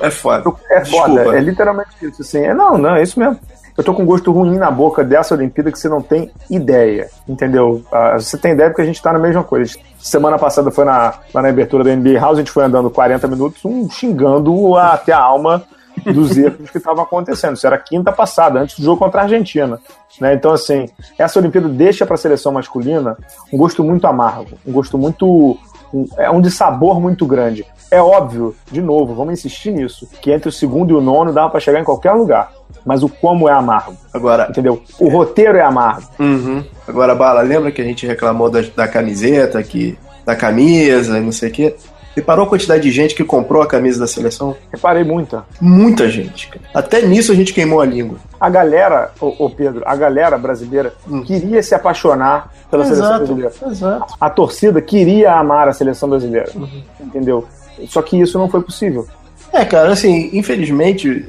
[0.00, 0.52] é foda.
[0.70, 1.36] É foda, Desculpa.
[1.36, 2.40] é literalmente isso, assim.
[2.40, 3.38] É, não, não, é isso mesmo.
[3.76, 7.80] Eu tô com gosto ruim na boca dessa Olimpíada que você não tem ideia, entendeu?
[7.92, 9.78] Ah, você tem ideia porque a gente tá na mesma coisa.
[10.00, 13.28] Semana passada foi na, lá na abertura da NBA House, a gente foi andando 40
[13.28, 15.62] minutos, um xingando até a alma
[16.04, 17.56] dos erros que estavam acontecendo.
[17.56, 19.78] Isso era quinta passada, antes do jogo contra a Argentina.
[20.20, 20.34] Né?
[20.34, 23.16] Então, assim, essa Olimpíada deixa para a seleção masculina
[23.52, 25.56] um gosto muito amargo, um gosto muito.
[25.92, 27.64] Um, é um dissabor muito grande.
[27.90, 31.48] É óbvio, de novo, vamos insistir nisso, que entre o segundo e o nono dava
[31.48, 32.52] para chegar em qualquer lugar.
[32.84, 33.96] Mas o como é amargo.
[34.12, 34.46] Agora.
[34.50, 34.82] Entendeu?
[34.98, 36.06] O roteiro é amargo.
[36.18, 36.62] Uhum.
[36.86, 41.48] Agora, Bala, lembra que a gente reclamou da, da camiseta, que, da camisa, não sei
[41.48, 41.76] o quê?
[42.18, 44.56] Reparou a quantidade de gente que comprou a camisa da seleção?
[44.72, 45.44] Reparei muita.
[45.60, 46.50] Muita gente.
[46.74, 48.18] Até nisso a gente queimou a língua.
[48.40, 51.22] A galera, ô, ô Pedro, a galera brasileira hum.
[51.22, 53.52] queria se apaixonar pela exato, seleção brasileira.
[53.70, 54.14] Exato.
[54.20, 56.50] A, a, torcida queria amar a seleção brasileira.
[56.56, 56.82] Uhum.
[57.00, 57.46] Entendeu?
[57.86, 59.06] Só que isso não foi possível.
[59.52, 61.28] É, cara, assim, infelizmente,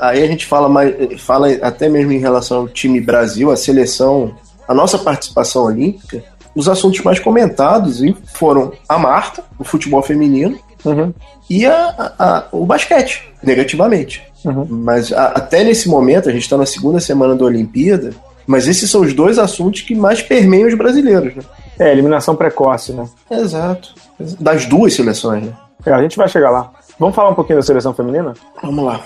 [0.00, 4.34] aí a gente fala mais, fala até mesmo em relação ao time Brasil, a seleção,
[4.66, 6.24] a nossa participação olímpica
[6.54, 8.00] os assuntos mais comentados
[8.32, 11.12] foram a Marta, o futebol feminino, uhum.
[11.48, 14.22] e a, a, o basquete, negativamente.
[14.44, 14.66] Uhum.
[14.68, 18.12] Mas a, até nesse momento, a gente está na segunda semana da Olimpíada,
[18.46, 21.36] mas esses são os dois assuntos que mais permeiam os brasileiros.
[21.36, 21.42] Né?
[21.78, 23.08] É, eliminação precoce, né?
[23.30, 23.94] Exato.
[24.38, 25.52] Das duas seleções, né?
[25.86, 26.70] É, a gente vai chegar lá.
[26.98, 28.34] Vamos falar um pouquinho da seleção feminina?
[28.62, 29.00] Vamos lá.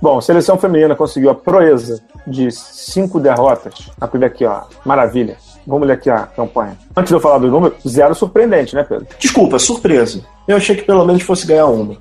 [0.00, 3.90] Bom, a seleção feminina conseguiu a proeza de cinco derrotas.
[4.00, 4.62] Aqui, ó.
[4.84, 5.36] Maravilha.
[5.66, 6.76] Vamos ler aqui a campanha.
[6.96, 9.06] Antes de eu falar do número, zero surpreendente, né, Pedro?
[9.18, 10.22] Desculpa, surpresa.
[10.48, 11.96] Eu achei que pelo menos fosse ganhar uma.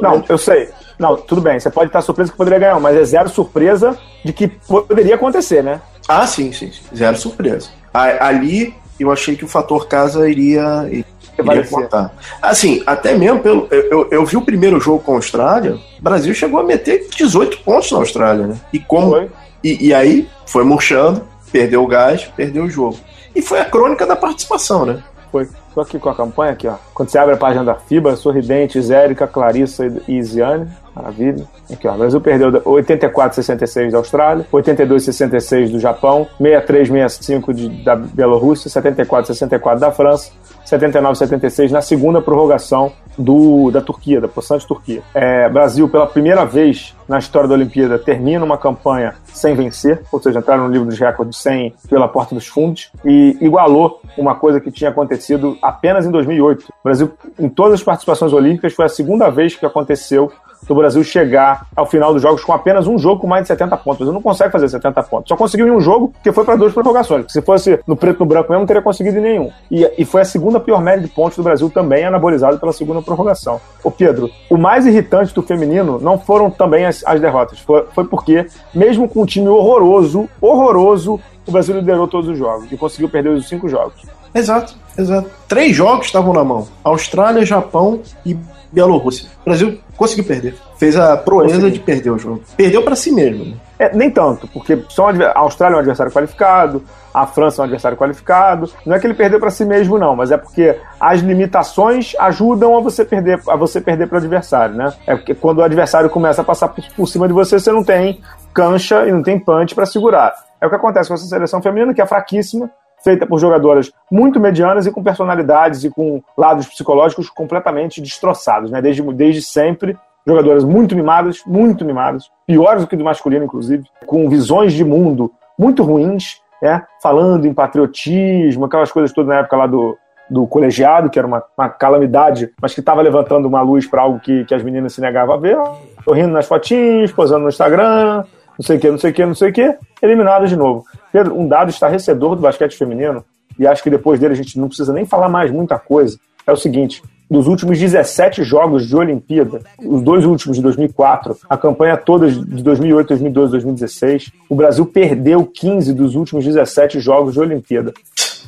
[0.00, 0.30] Não, menos...
[0.30, 0.68] eu sei.
[0.98, 1.58] Não, tudo bem.
[1.58, 5.14] Você pode estar surpreso que poderia ganhar uma, mas é zero surpresa de que poderia
[5.14, 5.80] acontecer, né?
[6.08, 6.70] Ah, sim, sim.
[6.70, 6.82] sim.
[6.94, 7.68] Zero surpresa.
[7.92, 12.14] Ali eu achei que o fator casa iria, iria contar.
[12.40, 13.66] Assim, até mesmo pelo.
[13.70, 17.08] Eu, eu, eu, vi o primeiro jogo com a Austrália, o Brasil chegou a meter
[17.16, 18.60] 18 pontos na Austrália, né?
[18.72, 19.28] E como.
[19.62, 22.98] E, e aí foi murchando, perdeu o gás, perdeu o jogo.
[23.34, 25.02] E foi a crônica da participação, né?
[25.30, 25.48] Foi.
[25.72, 26.74] Tô aqui com a campanha aqui, ó.
[26.92, 30.68] Quando você abre a página da FIBA, Sorridentes, Érica, Clarissa e Isiane.
[30.94, 31.44] Maravilha.
[31.72, 31.94] Aqui, ó.
[31.94, 40.30] O Brasil perdeu 84,66 da Austrália, 82,66 do Japão, 63,65 da Bielorrússia, 74,64 da França,
[40.66, 45.02] 79,76 na segunda prorrogação do, da Turquia, da possante Turquia.
[45.14, 50.20] É, Brasil, pela primeira vez na história da Olimpíada, termina uma campanha sem vencer, ou
[50.20, 54.60] seja, entraram no livro dos recordes sem pela porta dos fundos, e igualou uma coisa
[54.60, 56.62] que tinha acontecido apenas em 2008.
[56.62, 60.32] O Brasil, em todas as participações olímpicas, foi a segunda vez que aconteceu
[60.66, 63.76] do Brasil chegar ao final dos jogos com apenas um jogo com mais de 70
[63.78, 64.06] pontos.
[64.06, 65.28] Você não consegue fazer 70 pontos.
[65.28, 67.26] Só conseguiu em um jogo que foi para duas prorrogações.
[67.28, 69.50] Se fosse no preto no branco mesmo, não teria conseguido em nenhum.
[69.70, 73.02] E, e foi a segunda pior média de pontos do Brasil também, anabolizado pela segunda
[73.02, 73.60] prorrogação.
[73.82, 77.58] Ô Pedro, o mais irritante do feminino não foram também as, as derrotas.
[77.60, 82.70] Foi, foi porque, mesmo com um time horroroso, horroroso, o Brasil liderou todos os jogos
[82.70, 84.02] e conseguiu perder os cinco jogos.
[84.34, 85.28] Exato, exato.
[85.48, 88.36] Três jogos estavam na mão: Austrália, Japão e
[88.72, 89.28] Bielorrússia.
[89.42, 90.54] O Brasil conseguiu perder.
[90.76, 92.42] Fez a proeza de perder o jogo.
[92.56, 93.44] Perdeu para si mesmo.
[93.44, 93.54] Né?
[93.78, 97.64] É, nem tanto, porque são a Austrália é um adversário qualificado, a França é um
[97.64, 98.70] adversário qualificado.
[98.84, 102.76] Não é que ele perdeu para si mesmo, não, mas é porque as limitações ajudam
[102.76, 104.92] a você perder a você perder para o adversário, né?
[105.06, 107.82] É porque quando o adversário começa a passar por, por cima de você, você não
[107.82, 108.20] tem
[108.52, 110.34] cancha e não tem punch para segurar.
[110.60, 112.70] É o que acontece com essa seleção feminina, que é fraquíssima,
[113.02, 118.80] feita por jogadoras muito medianas e com personalidades e com lados psicológicos completamente destroçados, né?
[118.80, 124.28] Desde, desde sempre, jogadoras muito mimadas, muito mimadas, piores do que do masculino, inclusive, com
[124.28, 126.84] visões de mundo muito ruins, né?
[127.02, 129.96] Falando em patriotismo, aquelas coisas todas na época lá do,
[130.28, 134.20] do colegiado, que era uma, uma calamidade, mas que estava levantando uma luz para algo
[134.20, 135.58] que, que as meninas se negavam a ver.
[136.04, 138.24] Sorrindo nas fotinhas, posando no Instagram,
[138.60, 140.84] não sei o que, não sei o que, não sei o que, eliminado de novo.
[141.10, 143.24] Pedro, um dado estarrecedor do basquete feminino,
[143.58, 146.52] e acho que depois dele a gente não precisa nem falar mais muita coisa, é
[146.52, 151.96] o seguinte: dos últimos 17 jogos de Olimpíada, os dois últimos de 2004, a campanha
[151.96, 157.94] toda de 2008, 2012, 2016, o Brasil perdeu 15 dos últimos 17 jogos de Olimpíada.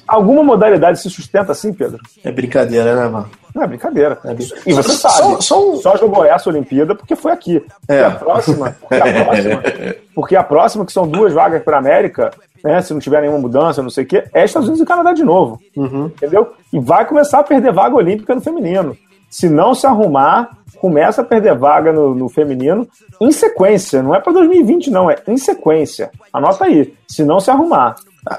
[0.07, 1.98] Alguma modalidade se sustenta assim, Pedro?
[2.22, 3.31] É brincadeira, né, mano?
[3.55, 4.19] Não, é brincadeira.
[4.25, 4.62] É brincadeira.
[4.67, 5.77] E você só, sabe, só, um...
[5.77, 7.65] só, jogou essa Olimpíada porque foi aqui.
[7.88, 8.05] É.
[8.05, 9.62] a próxima, porque a próxima,
[10.15, 12.31] porque a próxima, que são duas vagas para a América,
[12.62, 15.12] né, se não tiver nenhuma mudança, não sei o quê, é Estados Unidos e Canadá
[15.12, 15.61] de novo.
[15.77, 16.07] Uhum.
[16.07, 16.53] Entendeu?
[16.73, 18.97] E vai começar a perder vaga olímpica no feminino.
[19.29, 22.87] Se não se arrumar, começa a perder vaga no, no feminino
[23.21, 24.03] em sequência.
[24.03, 26.11] Não é para 2020, não, é em sequência.
[26.33, 26.93] Anota aí.
[27.09, 27.97] Se não se arrumar.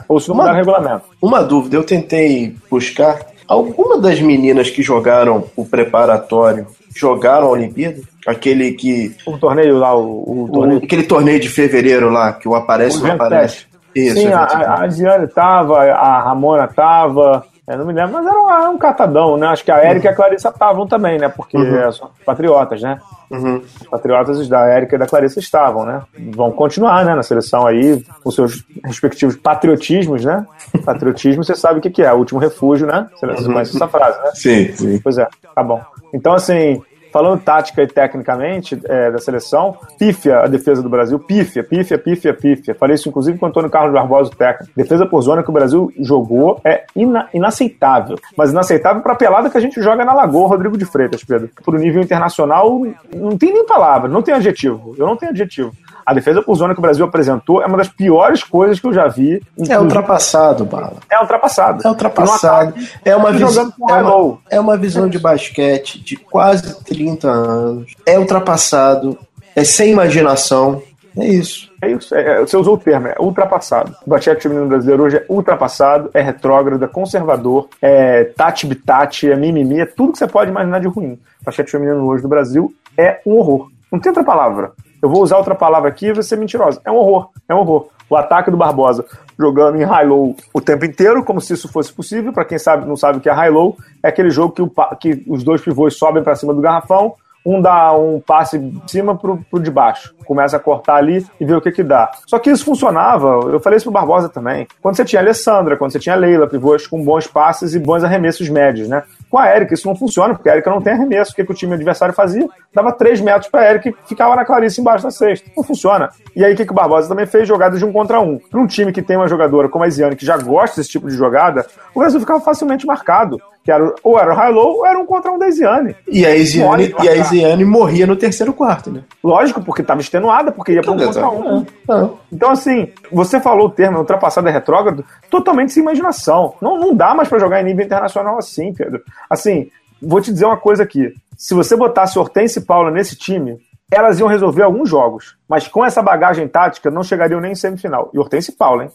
[0.08, 1.04] Ou se não mudar o regulamento.
[1.22, 8.02] Uma dúvida, eu tentei buscar Alguma das meninas que jogaram o preparatório jogaram a Olimpíada?
[8.26, 9.16] Aquele que.
[9.26, 10.80] O torneio lá, o, o torneio.
[10.80, 13.66] O, aquele torneio de fevereiro lá, que o aparece o não aparece.
[13.96, 18.70] Isso, Sim, a, a Ziane tava, a Ramona tava, Eu não me lembro, mas era
[18.70, 19.48] um, um catadão, né?
[19.48, 21.30] Acho que a Érica e a Clarissa estavam também, né?
[21.30, 21.92] Porque Uhum.
[21.92, 23.00] são patriotas, né?
[23.32, 23.62] Uhum.
[23.90, 26.02] Patriotas da Érica e da Clarissa estavam, né?
[26.36, 27.16] Vão continuar, né?
[27.16, 30.46] Na seleção aí, com seus respectivos patriotismos, né?
[30.86, 33.08] Patriotismo, você sabe o que, que é, o último refúgio, né?
[33.16, 33.54] Você Uhum.
[33.54, 34.32] conhece essa frase, né?
[34.34, 35.00] Sim, sim.
[35.02, 35.82] Pois é, tá bom.
[36.14, 41.64] Então, assim, falando tática e tecnicamente é, da seleção, pífia a defesa do Brasil, pífia,
[41.64, 42.74] pífia, pífia, pífia.
[42.76, 44.74] Falei isso inclusive com o Antônio Carlos Barbosa, o técnico.
[44.76, 48.18] Defesa por zona que o Brasil jogou é ina- inaceitável.
[48.36, 51.50] Mas inaceitável pra pelada que a gente joga na Lagoa, Rodrigo de Freitas, Pedro.
[51.64, 52.82] Pro nível internacional,
[53.16, 54.96] não tem nem palavra, não tem adjetivo.
[54.98, 55.72] Eu não tenho adjetivo.
[56.06, 58.94] A defesa por zona que o Brasil apresentou é uma das piores coisas que eu
[58.94, 59.42] já vi.
[59.70, 60.98] É ultrapassado, Bala.
[61.12, 61.82] É ultrapassado.
[61.86, 62.74] É ultrapassado.
[63.06, 63.58] É uma, vis...
[63.58, 64.38] é, uma...
[64.50, 67.94] é uma visão de basquete de quase 30 anos.
[68.06, 69.18] É ultrapassado.
[69.56, 70.82] É sem imaginação.
[71.18, 71.72] É isso.
[71.82, 73.94] É isso, é- é- você usou o termo, é ultrapassado.
[74.06, 79.82] O basquete feminino brasileiro hoje é ultrapassado, é retrógrado, é conservador, é tati-bitati, é mimimi,
[79.82, 81.20] é tudo que você pode imaginar de ruim.
[81.42, 83.70] O basquete feminino hoje do Brasil é um horror.
[83.92, 84.72] Não tem outra palavra.
[85.04, 86.80] Eu vou usar outra palavra aqui e vai ser mentirosa.
[86.86, 87.90] É um horror, é um horror.
[88.10, 89.04] O ataque do Barbosa
[89.38, 92.32] jogando em high-low o tempo inteiro, como se isso fosse possível.
[92.32, 95.22] Para quem sabe, não sabe o que é high-low, é aquele jogo que, o que
[95.28, 99.38] os dois pivôs sobem para cima do garrafão, um dá um passe de cima pro,
[99.50, 100.14] pro de baixo.
[100.26, 102.12] Começa a cortar ali e vê o que que dá.
[102.26, 104.68] Só que isso funcionava, eu falei isso pro Barbosa também.
[104.82, 107.80] Quando você tinha a Alessandra, quando você tinha a Leila, pivôs com bons passes e
[107.80, 109.04] bons arremessos médios, né?
[109.30, 111.32] Com a Erika isso não funciona, porque a Erika não tem arremesso.
[111.32, 112.48] O que, que o time adversário fazia?
[112.74, 115.50] Dava 3 metros pra Erika e ficava na Clarice embaixo da cesta.
[115.56, 116.10] Não funciona.
[116.36, 117.48] E aí o que, que o Barbosa também fez?
[117.48, 118.38] Jogadas de um contra um.
[118.38, 121.10] Para um time que tem uma jogadora como a Isiane, que já gosta desse tipo
[121.10, 123.42] de jogada, o Brasil ficava facilmente marcado.
[123.64, 125.96] Que era, ou era o high-low ou era um contra um da Isiane.
[126.08, 127.16] E a Isiane, e a.
[127.16, 129.04] Isiane morria no terceiro quarto, né?
[129.24, 131.66] Lógico, porque estava extenuada, porque ia para um contra um.
[131.90, 136.56] Ah, Então, assim, você falou o termo ultrapassado é retrógrado, totalmente sem imaginação.
[136.62, 139.02] Não, não dá mais para jogar em nível internacional assim, Pedro.
[139.30, 139.70] Assim,
[140.02, 141.14] vou te dizer uma coisa aqui.
[141.38, 143.58] Se você botasse Hortense e Paula nesse time,
[143.94, 145.36] elas iam resolver alguns jogos.
[145.48, 148.10] Mas com essa bagagem tática, não chegariam nem em semifinal.
[148.14, 148.92] E Hortense e Paula, hein?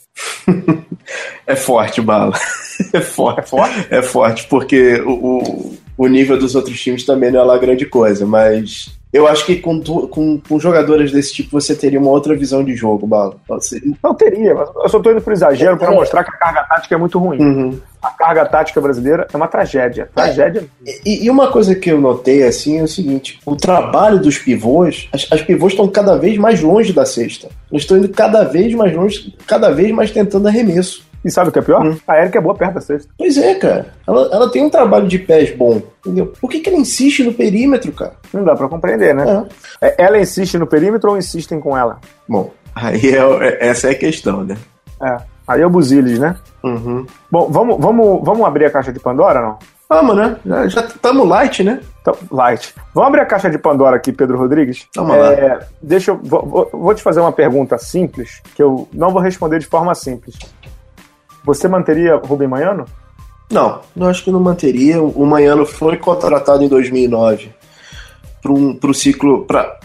[1.46, 2.34] É forte, Bala.
[2.92, 3.40] É forte.
[3.40, 3.86] É forte?
[3.90, 7.86] É forte, porque o, o, o nível dos outros times também não é lá grande
[7.86, 12.36] coisa, mas eu acho que com, com, com jogadoras desse tipo você teria uma outra
[12.36, 13.36] visão de jogo, Bala.
[13.48, 16.64] Você- Não teria, mas eu só tô indo pro exagero para mostrar que a carga
[16.64, 17.38] tática é muito ruim.
[17.40, 17.78] Uhum.
[18.00, 20.08] A carga tática brasileira é uma tragédia.
[20.14, 20.66] Tragédia.
[21.04, 25.08] E, e uma coisa que eu notei assim é o seguinte: o trabalho dos pivôs,
[25.12, 27.48] as, as pivôs estão cada vez mais longe da cesta.
[27.72, 31.07] Eles estão indo cada vez mais longe, cada vez mais tentando arremesso.
[31.24, 31.84] E sabe o que é pior?
[31.84, 31.96] Hum.
[32.06, 33.10] A Erika é boa perto da sexta.
[33.18, 33.86] Pois é, cara.
[34.06, 35.82] Ela, ela tem um trabalho de pés bom.
[36.04, 36.32] Entendeu?
[36.40, 38.12] Por que, que ela insiste no perímetro, cara?
[38.32, 39.46] Não dá para compreender, né?
[39.80, 39.86] É.
[39.88, 41.98] É, Ela insiste no perímetro ou insistem com ela?
[42.28, 44.56] Bom, aí é- é- essa é a questão, né?
[45.02, 45.16] É.
[45.46, 46.36] Aí é o Buziles, né?
[46.62, 47.04] Uhum.
[47.30, 49.58] Bom, vamos, vamos, vamos abrir a caixa de Pandora, não?
[49.88, 50.36] Vamos, né?
[50.44, 51.80] Já- Já estamos light, né?
[52.02, 52.74] Então, light.
[52.94, 54.86] Vamos abrir a caixa de Pandora aqui, Pedro Rodrigues?
[54.94, 55.32] Vamos lá.
[55.32, 56.20] É, deixa eu.
[56.22, 60.36] Vou- vou te fazer uma pergunta simples, que eu não vou responder de forma simples.
[61.44, 62.84] Você manteria Rubem Manhano?
[63.50, 65.02] Não, eu acho que não manteria.
[65.02, 67.50] O Manhano foi contratado em 2009
[68.42, 69.78] para um, o ciclo, para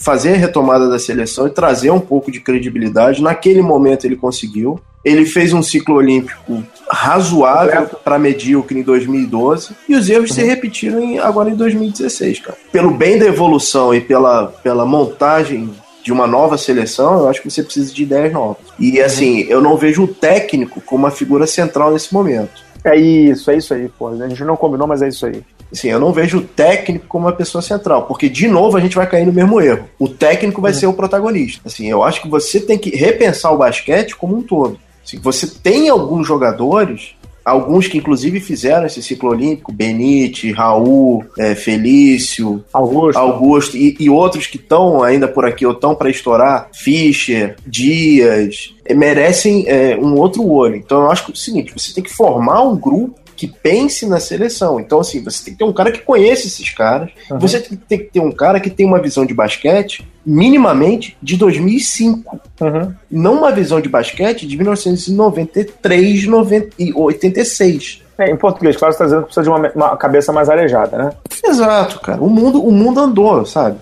[0.00, 3.22] fazer a retomada da seleção e trazer um pouco de credibilidade.
[3.22, 4.80] Naquele momento ele conseguiu.
[5.04, 10.98] Ele fez um ciclo olímpico razoável para medíocre em 2012 e os erros se repetiram
[10.98, 12.56] em- agora em 2016, cara.
[12.72, 15.70] Pelo bem da evolução e pela, pela montagem
[16.04, 18.58] de uma nova seleção, eu acho que você precisa de ideias novas.
[18.78, 22.62] E assim, eu não vejo o técnico como uma figura central nesse momento.
[22.84, 24.08] É isso, é isso aí, pô.
[24.08, 25.42] A gente não combinou, mas é isso aí.
[25.72, 28.94] Assim, eu não vejo o técnico como uma pessoa central, porque de novo a gente
[28.94, 29.88] vai cair no mesmo erro.
[29.98, 31.62] O técnico vai ser o protagonista.
[31.64, 34.78] Assim, eu acho que você tem que repensar o basquete como um todo.
[35.02, 37.14] Assim, você tem alguns jogadores,
[37.44, 43.18] alguns que inclusive fizeram esse ciclo olímpico, Benite, Raul, é, Felício, Augusto.
[43.18, 48.74] Augusto e, e outros que estão ainda por aqui ou estão para estourar, Fischer, Dias,
[48.84, 50.76] eh, merecem é, um outro olho.
[50.76, 54.06] Então eu acho que é o seguinte, você tem que formar um grupo que pense
[54.06, 54.78] na seleção.
[54.80, 57.38] Então, assim, você tem que ter um cara que conhece esses caras, Uhum.
[57.38, 62.40] você tem que ter um cara que tem uma visão de basquete minimamente de 2005
[62.60, 62.94] Uhum.
[63.10, 68.02] não uma visão de basquete de 1993, 90 e 86.
[68.18, 70.96] É, em português, claro, você está dizendo que precisa de uma, uma cabeça mais arejada,
[70.96, 71.10] né?
[71.44, 72.22] Exato, cara.
[72.22, 73.76] O mundo, o mundo andou, sabe?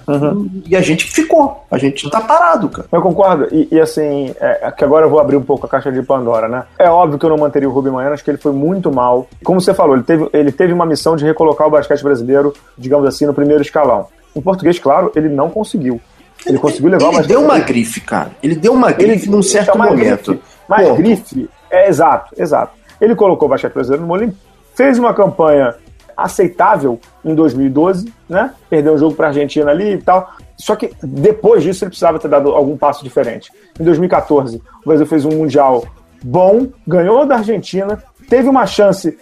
[0.67, 1.65] E a gente ficou.
[1.71, 2.89] A gente tá parado, cara.
[2.91, 3.49] Eu concordo.
[3.53, 6.49] E, e, assim, é, que agora eu vou abrir um pouco a caixa de Pandora,
[6.49, 6.65] né?
[6.79, 9.27] É óbvio que eu não manteria o Rubem Manhã, acho que ele foi muito mal.
[9.45, 13.07] Como você falou, ele teve, ele teve uma missão de recolocar o basquete brasileiro, digamos
[13.07, 14.07] assim, no primeiro escalão.
[14.35, 16.01] Em português, claro, ele não conseguiu.
[16.47, 18.31] Ele conseguiu levar o Ele deu uma grife, cara.
[18.43, 20.33] Ele deu uma grife num certo momento.
[20.33, 22.82] Grife, mas grife, é exato, exato.
[23.03, 24.39] Ele colocou o basquete brasileiro no Olimpíada,
[24.77, 25.75] fez uma campanha
[26.17, 28.53] aceitável em 2012, né?
[28.71, 30.31] Perdeu um jogo para a Argentina ali e tal.
[30.57, 33.51] Só que depois disso ele precisava ter dado algum passo diferente.
[33.79, 35.85] Em 2014, o Brasil fez um mundial
[36.23, 39.19] bom, ganhou da Argentina, teve uma chance.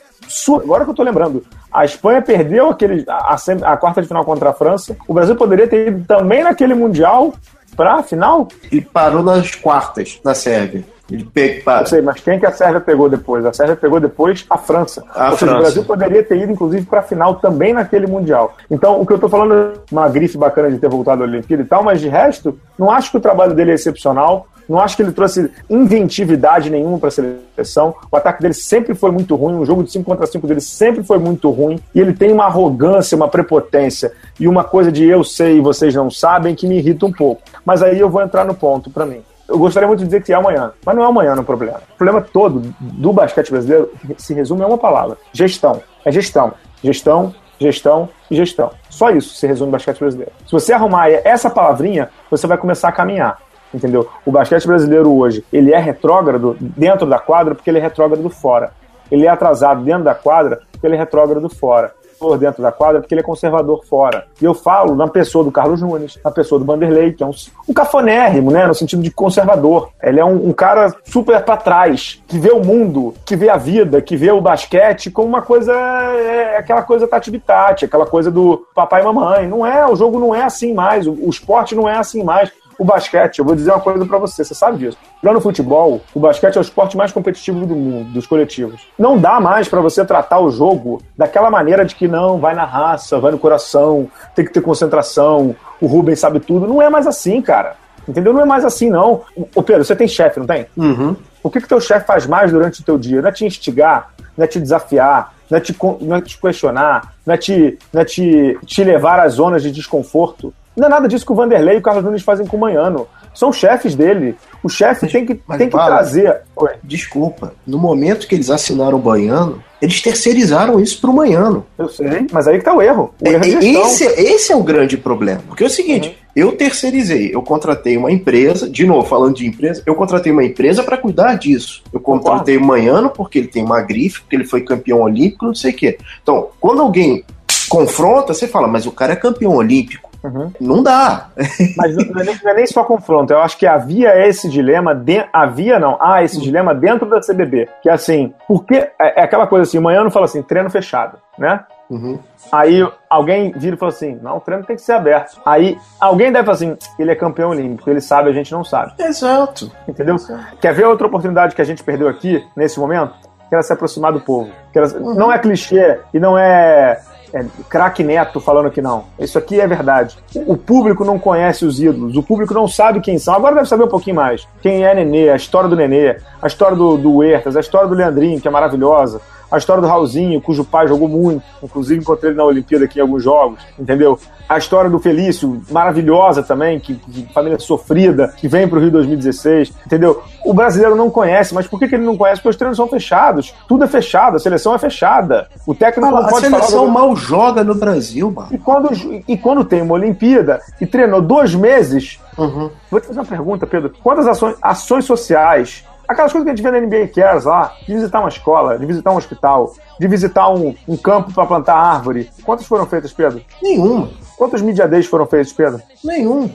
[0.63, 4.27] Agora que eu tô lembrando, a Espanha perdeu aquele, a, a, a quarta de final
[4.27, 4.95] contra a França.
[5.09, 7.33] O Brasil poderia ter ido também naquele mundial
[7.75, 8.47] para a final.
[8.71, 10.85] E parou nas quartas na Sérvia.
[11.11, 13.45] Ele pega, sei, mas quem que a Sérvia pegou depois?
[13.45, 15.05] A Sérvia pegou depois a França.
[15.15, 15.55] A Ou seja, França.
[15.55, 18.57] o Brasil poderia ter ido, inclusive, para a final também naquele Mundial.
[18.71, 21.63] Então, o que eu estou falando é uma grife bacana de ter voltado à Olimpíada
[21.63, 24.47] e tal, mas de resto, não acho que o trabalho dele é excepcional.
[24.69, 27.93] Não acho que ele trouxe inventividade nenhuma para a seleção.
[28.09, 29.57] O ataque dele sempre foi muito ruim.
[29.57, 31.81] O jogo de 5 contra 5 dele sempre foi muito ruim.
[31.93, 35.93] E ele tem uma arrogância, uma prepotência e uma coisa de eu sei e vocês
[35.93, 37.43] não sabem que me irrita um pouco.
[37.65, 39.23] Mas aí eu vou entrar no ponto para mim.
[39.51, 41.81] Eu gostaria muito de dizer que é amanhã, mas não é amanhã no problema.
[41.93, 45.83] O problema todo do basquete brasileiro se resume a uma palavra: gestão.
[46.05, 46.55] É gestão.
[46.83, 48.71] Gestão, gestão e gestão.
[48.89, 50.33] Só isso se resume o basquete brasileiro.
[50.47, 53.39] Se você arrumar essa palavrinha, você vai começar a caminhar.
[53.75, 54.09] Entendeu?
[54.25, 58.73] O basquete brasileiro hoje, ele é retrógrado dentro da quadra porque ele é retrógrado fora.
[59.11, 61.93] Ele é atrasado dentro da quadra porque ele é retrógrado fora
[62.39, 64.27] dentro da quadra porque ele é conservador fora.
[64.41, 67.33] E eu falo na pessoa do Carlos Nunes, na pessoa do Vanderlei, que é um,
[67.69, 68.67] um cafonérrimo, né?
[68.67, 69.91] No sentido de conservador.
[70.03, 73.57] Ele é um, um cara super para trás, que vê o mundo, que vê a
[73.57, 75.73] vida, que vê o basquete como uma coisa.
[75.73, 79.49] É, é aquela coisa tati-bitati, aquela coisa do papai e mamãe.
[79.49, 82.51] Não é, o jogo não é assim mais, o, o esporte não é assim mais
[82.81, 84.97] o basquete, eu vou dizer uma coisa para você, você sabe disso.
[85.23, 88.89] Já no futebol, o basquete é o esporte mais competitivo do mundo, dos coletivos.
[88.99, 92.65] Não dá mais para você tratar o jogo daquela maneira de que não, vai na
[92.65, 96.67] raça, vai no coração, tem que ter concentração, o Rubens sabe tudo.
[96.67, 97.77] Não é mais assim, cara.
[98.09, 98.33] Entendeu?
[98.33, 99.25] Não é mais assim, não.
[99.55, 100.67] Ô Pedro, você tem chefe, não tem?
[100.75, 101.15] Uhum.
[101.43, 103.21] O que que teu chefe faz mais durante o teu dia?
[103.21, 107.13] Não é te instigar, não é te desafiar, não é te, não é te questionar,
[107.27, 110.55] não é, te, não é te, te levar às zonas de desconforto.
[110.77, 113.07] Não é nada disso que o Vanderlei e o Carlos Nunes fazem com o Manhano.
[113.35, 114.37] São chefes dele.
[114.63, 116.41] O chefe tem que, tem que trazer.
[116.57, 116.77] Ué.
[116.83, 121.65] Desculpa, no momento que eles assinaram o Baiano, eles terceirizaram isso para o Manhano.
[121.79, 123.15] Eu sei, mas aí que tá o erro.
[123.21, 125.41] O erro é, esse, esse, é o grande problema.
[125.47, 126.15] Porque é o seguinte, uhum.
[126.37, 130.83] eu terceirizei, eu contratei uma empresa, de novo, falando de empresa, eu contratei uma empresa
[130.83, 131.83] para cuidar disso.
[131.93, 135.55] Eu contratei o Manhano porque ele tem uma grife, porque ele foi campeão olímpico, não
[135.55, 135.99] sei o quê.
[136.23, 137.25] Então, quando alguém
[137.71, 140.11] confronta, você fala, mas o cara é campeão olímpico.
[140.23, 140.53] Uhum.
[140.61, 141.29] Não dá.
[141.77, 143.33] Mas não é, nem, não é, nem, só confronto.
[143.33, 146.43] Eu acho que havia esse dilema, de, havia não, há esse uhum.
[146.43, 147.69] dilema dentro da CBB.
[147.83, 151.17] Que é assim, porque é, é aquela coisa assim, amanhã não fala assim, treino fechado,
[151.39, 151.65] né?
[151.89, 152.19] Uhum.
[152.53, 155.41] Aí alguém vira e fala assim: não, o treino tem que ser aberto.
[155.45, 158.93] Aí alguém deve falar assim: ele é campeão olímpico, ele sabe, a gente não sabe.
[158.99, 159.73] Exato.
[159.89, 160.15] Entendeu?
[160.15, 160.57] Exato.
[160.61, 163.15] Quer ver outra oportunidade que a gente perdeu aqui, nesse momento?
[163.49, 164.51] Que era se aproximar do povo.
[164.73, 165.15] Que era, uhum.
[165.15, 167.01] Não é clichê e não é
[167.33, 169.05] é, craque Neto falando que não.
[169.19, 170.17] Isso aqui é verdade.
[170.47, 173.35] O público não conhece os ídolos, o público não sabe quem são.
[173.35, 174.47] Agora deve saber um pouquinho mais.
[174.61, 177.95] Quem é Nenê, a história do Nenê, a história do, do Huertas, a história do
[177.95, 179.21] Leandrinho, que é maravilhosa,
[179.51, 183.03] a história do Raulzinho, cujo pai jogou muito, inclusive encontrei ele na Olimpíada aqui em
[183.03, 184.19] alguns jogos, entendeu?
[184.49, 188.91] A história do Felício, maravilhosa também, que, que família sofrida, que vem para o Rio
[188.91, 190.23] 2016, entendeu?
[190.45, 192.41] O brasileiro não conhece, mas por que, que ele não conhece?
[192.41, 195.49] Porque os treinos são fechados, tudo é fechado, a seleção é fechada.
[195.67, 196.93] O técnico não pode A seleção falar...
[196.93, 198.49] mal joga no Brasil, mano.
[198.51, 198.91] E quando,
[199.27, 202.71] e quando tem uma Olimpíada e treinou dois meses, uhum.
[202.91, 203.93] vou te fazer uma pergunta, Pedro.
[204.03, 207.95] Quantas ações, ações sociais Aquelas coisas que a gente vê na NBA Cares lá, de
[207.95, 212.29] visitar uma escola, de visitar um hospital, de visitar um, um campo para plantar árvore.
[212.43, 213.41] Quantas foram feitas, Pedro?
[213.63, 214.11] Nenhuma.
[214.37, 215.81] Quantos media days foram feitos, Pedro?
[216.03, 216.51] Nenhum.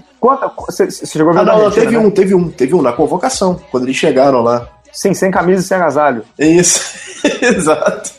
[0.68, 2.06] Você chegou a ver ah, não, não, teve né?
[2.06, 4.68] um, teve um, teve um na convocação, quando eles chegaram lá.
[4.92, 6.26] Sim, sem camisa e sem agasalho.
[6.38, 6.82] É isso,
[7.42, 8.12] exato.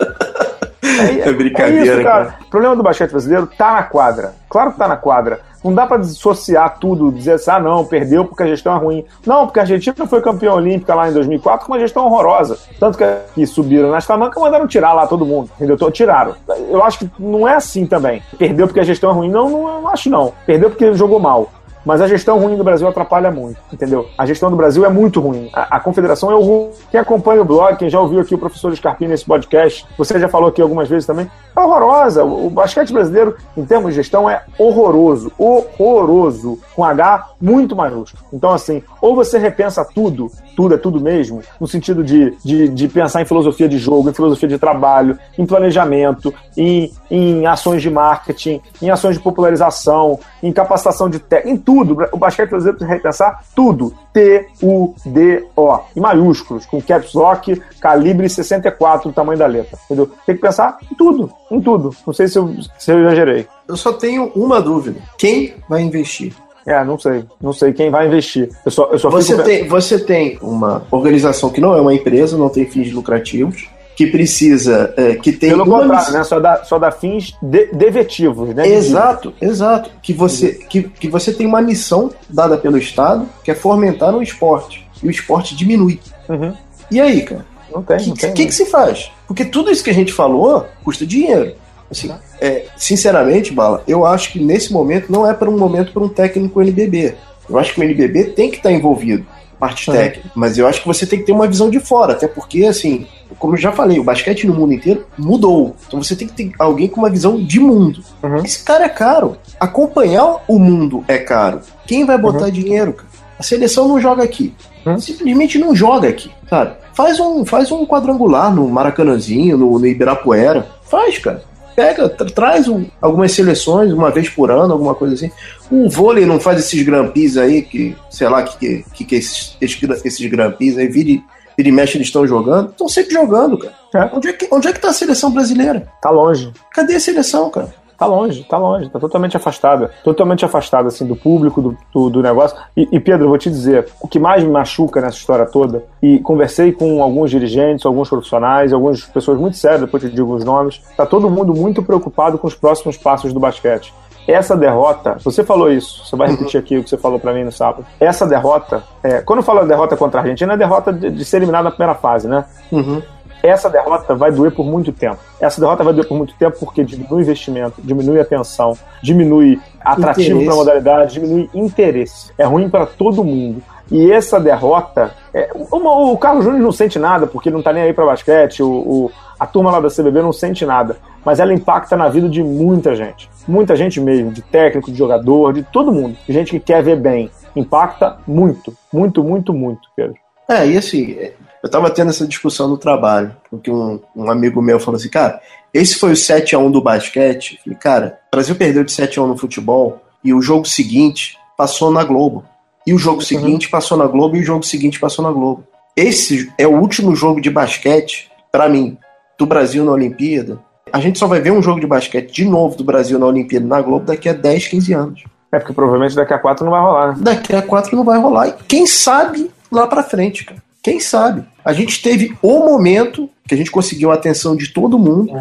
[0.82, 2.24] É, é brincadeira, é isso, cara.
[2.26, 2.38] cara.
[2.46, 4.34] O problema do basquete brasileiro tá na quadra.
[4.48, 5.40] Claro que tá na quadra.
[5.66, 9.04] Não dá para dissociar tudo, dizer assim, ah, não, perdeu porque a gestão é ruim.
[9.26, 12.58] Não, porque a Argentina foi campeã olímpica lá em 2004 com uma gestão horrorosa.
[12.78, 12.96] Tanto
[13.34, 15.76] que subiram na Escalamanca mandaram tirar lá todo mundo, entendeu?
[15.90, 16.34] Tiraram.
[16.70, 18.22] Eu acho que não é assim também.
[18.38, 19.28] Perdeu porque a gestão é ruim.
[19.28, 20.32] Não, não, não acho não.
[20.46, 21.50] Perdeu porque jogou mal.
[21.86, 24.08] Mas a gestão ruim do Brasil atrapalha muito, entendeu?
[24.18, 25.48] A gestão do Brasil é muito ruim.
[25.52, 26.70] A, a confederação é ruim.
[26.90, 30.28] Quem acompanha o blog, quem já ouviu aqui o professor Scarpini nesse podcast, você já
[30.28, 32.24] falou aqui algumas vezes também, é horrorosa.
[32.24, 35.30] O, o basquete brasileiro, em termos de gestão, é horroroso.
[35.38, 36.58] Horroroso.
[36.74, 38.24] Com H muito maiúsculo.
[38.32, 42.88] Então, assim, ou você repensa tudo, tudo é tudo mesmo, no sentido de, de, de
[42.88, 47.90] pensar em filosofia de jogo, em filosofia de trabalho, em planejamento, em, em ações de
[47.90, 52.08] marketing, em ações de popularização, em capacitação de técnica, em tudo tudo.
[52.12, 53.92] O basquete brasileiro precisa repensar tudo.
[54.12, 55.80] T-U-D-O.
[55.94, 59.78] Em maiúsculos, com caps lock, calibre 64, o tamanho da letra.
[59.84, 60.10] Entendeu?
[60.24, 61.30] Tem que pensar em tudo.
[61.50, 61.94] Em tudo.
[62.06, 63.46] Não sei se eu, se eu exagerei.
[63.68, 65.00] Eu só tenho uma dúvida.
[65.18, 66.32] Quem vai investir?
[66.64, 67.24] É, não sei.
[67.40, 68.50] Não sei quem vai investir.
[68.64, 69.44] Eu só, eu só você, fico...
[69.44, 74.06] tem, você tem uma organização que não é uma empresa, não tem fins lucrativos, que
[74.06, 75.48] precisa, é, que tem.
[75.48, 76.22] Pelo contrário, né?
[76.22, 78.68] Só dá, só dá fins de, devetivos, né?
[78.68, 79.90] Exato, exato.
[80.02, 84.22] Que você, que, que você tem uma missão dada pelo Estado, que é fomentar o
[84.22, 84.86] esporte.
[85.02, 85.98] E o esporte diminui.
[86.28, 86.54] Uhum.
[86.90, 87.46] E aí, cara?
[87.72, 87.96] Não tem.
[88.10, 89.10] O que, que, que se faz?
[89.26, 91.54] Porque tudo isso que a gente falou custa dinheiro.
[91.90, 96.02] Assim, é, sinceramente, Bala, eu acho que nesse momento não é para um momento para
[96.02, 97.14] um técnico NBB.
[97.48, 99.24] Eu acho que o NBB tem que estar envolvido
[99.58, 99.96] parte Uhum.
[99.96, 102.64] técnica, mas eu acho que você tem que ter uma visão de fora, até porque,
[102.64, 103.06] assim,
[103.38, 105.74] como eu já falei, o basquete no mundo inteiro mudou.
[105.86, 108.00] Então você tem que ter alguém com uma visão de mundo.
[108.22, 108.36] Uhum.
[108.44, 109.36] Esse cara é caro.
[109.58, 111.60] Acompanhar o mundo é caro.
[111.86, 113.08] Quem vai botar dinheiro, cara?
[113.38, 114.54] A seleção não joga aqui.
[114.84, 114.98] Uhum.
[115.00, 116.76] Simplesmente não joga aqui, sabe?
[116.94, 120.66] Faz um, faz um quadrangular no Maracanãzinho, no, no Ibirapuera.
[120.84, 121.42] Faz, cara.
[121.76, 125.30] Pega, tra- traz um- algumas seleções uma vez por ano, alguma coisa assim.
[125.70, 130.26] O vôlei não faz esses grampis aí, que, sei lá, que, que, que esses, esses,
[130.30, 131.22] grampis aí, vira, e-
[131.56, 132.70] vira e mexe, eles estão jogando.
[132.70, 133.74] Estão sempre jogando, cara.
[133.94, 134.16] É.
[134.16, 135.86] Onde, é que, onde é que tá a seleção brasileira?
[136.00, 136.50] Tá longe.
[136.72, 137.72] Cadê a seleção, cara?
[137.98, 139.90] Tá longe, tá longe, tá totalmente afastada.
[140.04, 142.56] Totalmente afastada, assim, do público, do, do, do negócio.
[142.76, 146.18] E, e, Pedro, vou te dizer, o que mais me machuca nessa história toda, e
[146.18, 150.82] conversei com alguns dirigentes, alguns profissionais, algumas pessoas muito sérias, depois te digo os nomes,
[150.96, 153.94] tá todo mundo muito preocupado com os próximos passos do basquete.
[154.26, 157.44] Essa derrota, você falou isso, você vai repetir aqui o que você falou pra mim
[157.44, 157.86] no sábado.
[158.00, 161.36] Essa derrota, é, quando eu falo derrota contra a Argentina, é derrota de, de ser
[161.36, 162.44] eliminado na primeira fase, né?
[162.72, 163.00] Uhum.
[163.46, 165.18] Essa derrota vai doer por muito tempo.
[165.40, 169.60] Essa derrota vai doer por muito tempo porque diminui o investimento, diminui a atenção, diminui
[169.80, 172.32] atrativo para a modalidade, diminui interesse.
[172.38, 173.62] É ruim para todo mundo.
[173.90, 175.12] E essa derrota.
[175.32, 178.04] É, uma- o Carlos Júnior não sente nada, porque ele não tá nem aí para
[178.04, 180.96] basquete, o, o- a turma lá da CBB não sente nada.
[181.24, 183.28] Mas ela impacta na vida de muita gente.
[183.46, 186.16] Muita gente mesmo, de técnico, de jogador, de todo mundo.
[186.28, 187.30] Gente que quer ver bem.
[187.54, 190.16] Impacta muito, muito, muito, muito, Pedro.
[190.48, 191.16] É, e assim,
[191.62, 195.40] eu tava tendo essa discussão no trabalho, porque um, um amigo meu falou assim, cara,
[195.72, 197.56] esse foi o 7x1 do basquete.
[197.56, 201.90] Eu falei, cara, o Brasil perdeu de 7x1 no futebol e o jogo seguinte passou
[201.90, 202.44] na Globo.
[202.86, 205.64] E o jogo seguinte passou na Globo e o jogo seguinte passou na Globo.
[205.96, 208.96] Esse é o último jogo de basquete, pra mim,
[209.38, 210.58] do Brasil na Olimpíada.
[210.92, 213.66] A gente só vai ver um jogo de basquete de novo do Brasil na Olimpíada
[213.66, 215.24] na Globo daqui a 10, 15 anos.
[215.52, 217.14] É porque provavelmente daqui a quatro não vai rolar, né?
[217.18, 218.48] Daqui a quatro não vai rolar.
[218.48, 220.62] E quem sabe lá pra frente, cara.
[220.86, 221.42] Quem sabe?
[221.64, 225.32] A gente teve o momento que a gente conseguiu a atenção de todo mundo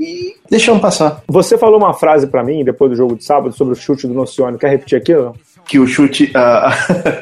[0.00, 1.22] e deixamos passar.
[1.28, 4.14] Você falou uma frase pra mim depois do jogo de sábado sobre o chute do
[4.14, 4.56] Nocione.
[4.56, 5.36] Quer repetir aquilo?
[5.66, 6.32] Que o chute.
[6.34, 6.74] ah,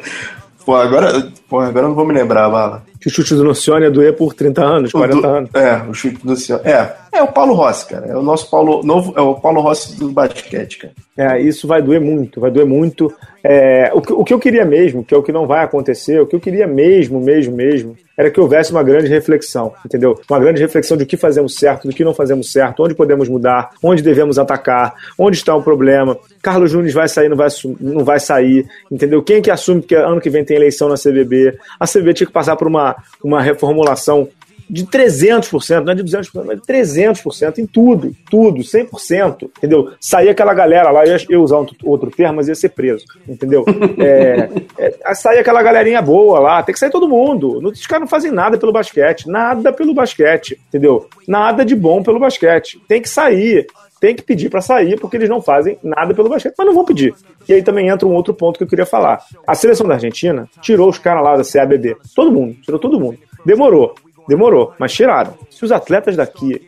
[0.64, 2.84] pô, agora, pô, agora eu não vou me lembrar, Bala.
[3.00, 5.50] Que o chute do Nocione é doer por 30 anos, 40 do, anos.
[5.52, 6.60] É, o chute do céu.
[6.62, 8.06] É, é o Paulo Rossi, cara.
[8.06, 8.82] É o nosso Paulo.
[8.82, 10.94] Novo, é o Paulo Rossi do basquete, cara.
[11.16, 13.12] É, isso vai doer muito, vai doer muito.
[13.44, 16.20] É, o, que, o que eu queria mesmo, que é o que não vai acontecer,
[16.20, 20.18] o que eu queria mesmo, mesmo, mesmo, era que houvesse uma grande reflexão, entendeu?
[20.30, 23.28] Uma grande reflexão de o que fazemos certo, do que não fazemos certo, onde podemos
[23.28, 26.16] mudar, onde devemos atacar, onde está o problema.
[26.40, 27.48] Carlos Júnior vai sair, não vai,
[27.80, 29.22] não vai sair, entendeu?
[29.22, 31.58] Quem que assume que ano que vem tem eleição na CBB?
[31.78, 34.28] A CBB tinha que passar por uma, uma reformulação
[34.68, 39.90] de 300%, não é de 200%, mas de 300% em tudo, tudo, 100%, entendeu?
[40.00, 43.64] Sair aquela galera lá, eu ia- usar outro termo, mas ia ser preso, entendeu?
[43.98, 44.48] É,
[44.78, 47.58] é, sair aquela galerinha boa lá, tem que sair todo mundo.
[47.68, 51.06] Os caras não fazem nada pelo basquete, nada pelo basquete, entendeu?
[51.26, 52.80] Nada de bom pelo basquete.
[52.88, 53.66] Tem que sair,
[54.00, 56.84] tem que pedir para sair, porque eles não fazem nada pelo basquete, mas não vão
[56.84, 57.14] pedir.
[57.48, 59.20] E aí também entra um outro ponto que eu queria falar.
[59.46, 61.96] A seleção da Argentina tirou os caras lá da CABB.
[62.14, 63.18] Todo mundo, tirou todo mundo.
[63.44, 63.94] Demorou,
[64.28, 65.34] demorou, mas tiraram.
[65.50, 66.60] Se os atletas daqui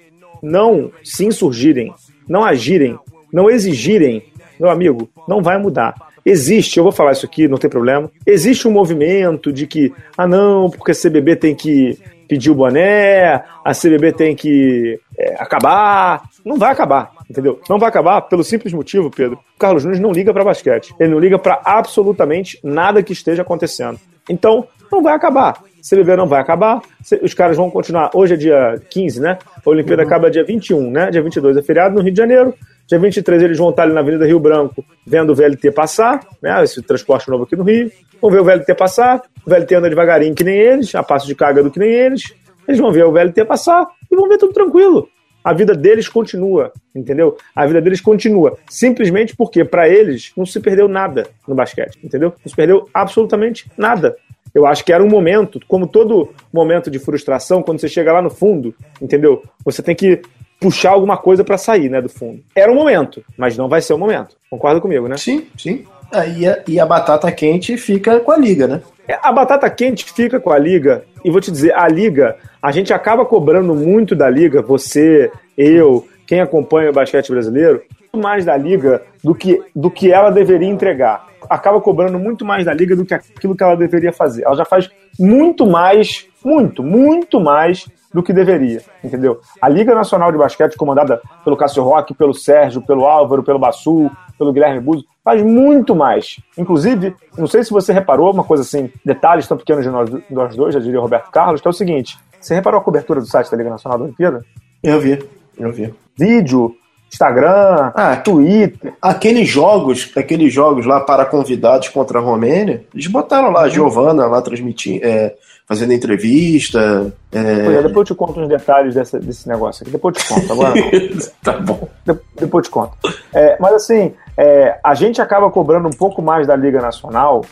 [0.43, 1.93] não se insurgirem,
[2.29, 2.99] não agirem,
[3.33, 4.23] não exigirem,
[4.59, 5.95] meu amigo, não vai mudar.
[6.25, 8.11] Existe, eu vou falar isso aqui, não tem problema.
[8.27, 13.45] Existe um movimento de que, ah, não, porque a CBB tem que pedir o boné,
[13.65, 16.23] a CBB tem que é, acabar.
[16.45, 17.61] Não vai acabar, entendeu?
[17.69, 19.39] Não vai acabar pelo simples motivo, Pedro.
[19.55, 20.95] O Carlos Nunes não liga para basquete.
[20.99, 23.99] Ele não liga para absolutamente nada que esteja acontecendo.
[24.29, 25.61] Então, não vai acabar.
[25.89, 26.81] CBB não vai acabar.
[27.23, 28.11] Os caras vão continuar.
[28.15, 29.39] Hoje é dia 15, né?
[29.65, 31.11] A Olimpíada acaba dia 21, né?
[31.11, 32.55] Dia 22 é feriado no Rio de Janeiro.
[32.87, 36.63] Dia 23 eles vão estar ali na Avenida Rio Branco vendo o VLT passar, né?
[36.63, 37.91] Esse transporte novo aqui no Rio.
[38.21, 39.23] Vão ver o VLT passar.
[39.47, 42.33] O VLT anda devagarinho que nem eles, a passo de carga do que nem eles.
[42.67, 45.09] Eles vão ver o VLT passar e vão ver tudo tranquilo.
[45.45, 47.37] A vida deles continua, entendeu?
[47.55, 48.57] A vida deles continua.
[48.69, 52.31] Simplesmente porque, para eles, não se perdeu nada no basquete, entendeu?
[52.43, 54.17] Não se perdeu absolutamente nada.
[54.55, 58.23] Eu acho que era um momento, como todo momento de frustração, quando você chega lá
[58.23, 59.43] no fundo, entendeu?
[59.65, 60.23] Você tem que
[60.59, 62.43] puxar alguma coisa para sair, né, do fundo.
[62.55, 64.37] Era um momento, mas não vai ser o um momento.
[64.49, 65.17] Concorda comigo, né?
[65.19, 65.85] Sim, sim.
[66.11, 68.81] Aí a, e a batata quente fica com a liga, né?
[69.23, 72.93] A batata quente fica com a liga, e vou te dizer, a liga, a gente
[72.93, 77.83] acaba cobrando muito da liga, você, eu, quem acompanha o basquete brasileiro,
[78.17, 81.27] mais da liga do que, do que ela deveria entregar.
[81.51, 84.45] Acaba cobrando muito mais da liga do que aquilo que ela deveria fazer.
[84.45, 89.41] Ela já faz muito mais, muito, muito mais do que deveria, entendeu?
[89.61, 94.09] A Liga Nacional de Basquete, comandada pelo Cássio Roque, pelo Sérgio, pelo Álvaro, pelo Bassul,
[94.39, 96.39] pelo Guilherme Buzo, faz muito mais.
[96.57, 100.55] Inclusive, não sei se você reparou, uma coisa assim, detalhes tão pequenos de nós, nós
[100.55, 103.51] dois, já diria Roberto Carlos, que é o seguinte: você reparou a cobertura do site
[103.51, 104.45] da Liga Nacional da Olimpíada?
[104.83, 105.27] Eu vi,
[105.59, 105.95] eu vi.
[106.17, 106.77] Vídeo,
[107.11, 108.93] Instagram, ah, Twitter.
[109.01, 113.71] Aqueles jogos, aqueles jogos lá para convidados contra a Romênia, eles botaram lá a uhum.
[113.71, 115.35] Giovana lá transmitindo, é,
[115.67, 117.13] fazendo entrevista.
[117.33, 117.39] É...
[117.39, 117.83] é...
[117.83, 119.91] depois eu te conto uns detalhes dessa, desse negócio aqui.
[119.91, 120.53] Depois eu te conto.
[120.53, 120.75] Agora
[121.43, 121.89] tá bom.
[122.05, 122.93] De, depois eu te conto.
[123.33, 127.45] É, mas assim, é, a gente acaba cobrando um pouco mais da Liga Nacional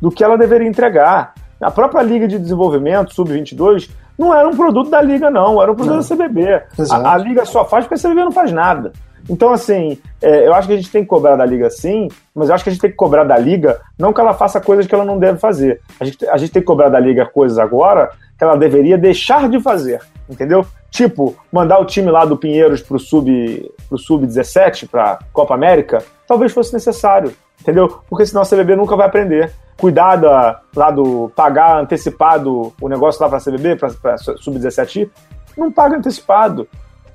[0.00, 1.34] do que ela deveria entregar.
[1.60, 5.60] A própria Liga de Desenvolvimento, Sub-22, não era um produto da Liga, não.
[5.60, 6.02] Era um produto não.
[6.02, 6.62] da CBB.
[6.90, 8.92] A, a, Liga só faz porque a CBB não faz nada.
[9.28, 12.48] Então, assim, é, eu acho que a gente tem que cobrar da Liga sim, mas
[12.48, 14.86] eu acho que a gente tem que cobrar da Liga não que ela faça coisas
[14.86, 15.80] que ela não deve fazer.
[16.00, 19.48] A gente, a gente tem que cobrar da Liga coisas agora que ela deveria deixar
[19.48, 20.00] de fazer,
[20.30, 20.64] entendeu?
[20.90, 26.02] Tipo, mandar o time lá do Pinheiros pro Sub, pro Sub 17, pra Copa América,
[26.26, 28.00] talvez fosse necessário, entendeu?
[28.08, 29.52] Porque senão a CBB nunca vai aprender.
[29.76, 35.10] Cuidar da, lá do pagar antecipado o negócio lá pra CBB, pra, pra Sub 17,
[35.56, 36.68] não paga antecipado.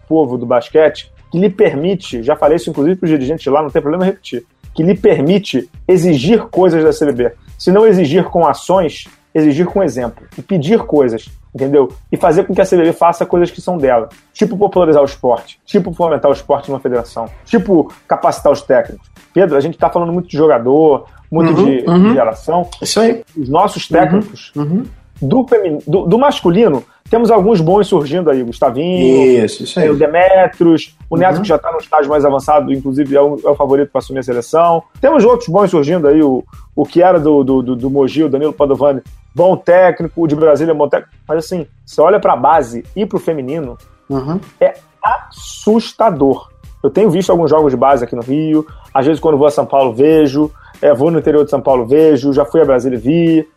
[0.07, 3.71] Povo do basquete, que lhe permite, já falei isso inclusive para os dirigentes lá, não
[3.71, 7.33] tem problema repetir, que lhe permite exigir coisas da CBB.
[7.57, 10.27] Se não exigir com ações, exigir com exemplo.
[10.37, 11.91] E pedir coisas, entendeu?
[12.11, 14.09] E fazer com que a CBB faça coisas que são dela.
[14.31, 19.09] Tipo popularizar o esporte, tipo fomentar o esporte numa federação, tipo capacitar os técnicos.
[19.33, 22.03] Pedro, a gente está falando muito de jogador, muito uhum, de, uhum.
[22.09, 22.69] de geração.
[22.79, 23.23] Isso aí.
[23.35, 24.83] Os nossos técnicos uhum,
[25.21, 25.45] do,
[25.87, 26.83] do, do masculino
[27.13, 29.87] temos alguns bons surgindo aí, Gustavinho, isso, isso aí.
[29.87, 31.41] o Demetros, o Neto uhum.
[31.43, 34.21] que já está no estágio mais avançado, inclusive é o, é o favorito para assumir
[34.21, 34.81] a seleção.
[34.99, 36.43] Temos outros bons surgindo aí, o,
[36.75, 39.01] o que era do, do, do, do Mogi, o Danilo Padovani,
[39.35, 41.13] bom técnico, o de Brasília, bom técnico.
[41.27, 43.77] Mas assim, você olha para a base e para o feminino,
[44.09, 44.39] uhum.
[44.59, 46.49] é assustador.
[46.81, 49.51] Eu tenho visto alguns jogos de base aqui no Rio, às vezes quando vou a
[49.51, 50.49] São Paulo vejo,
[50.81, 53.47] é, vou no interior de São Paulo vejo, já fui a Brasília e vi.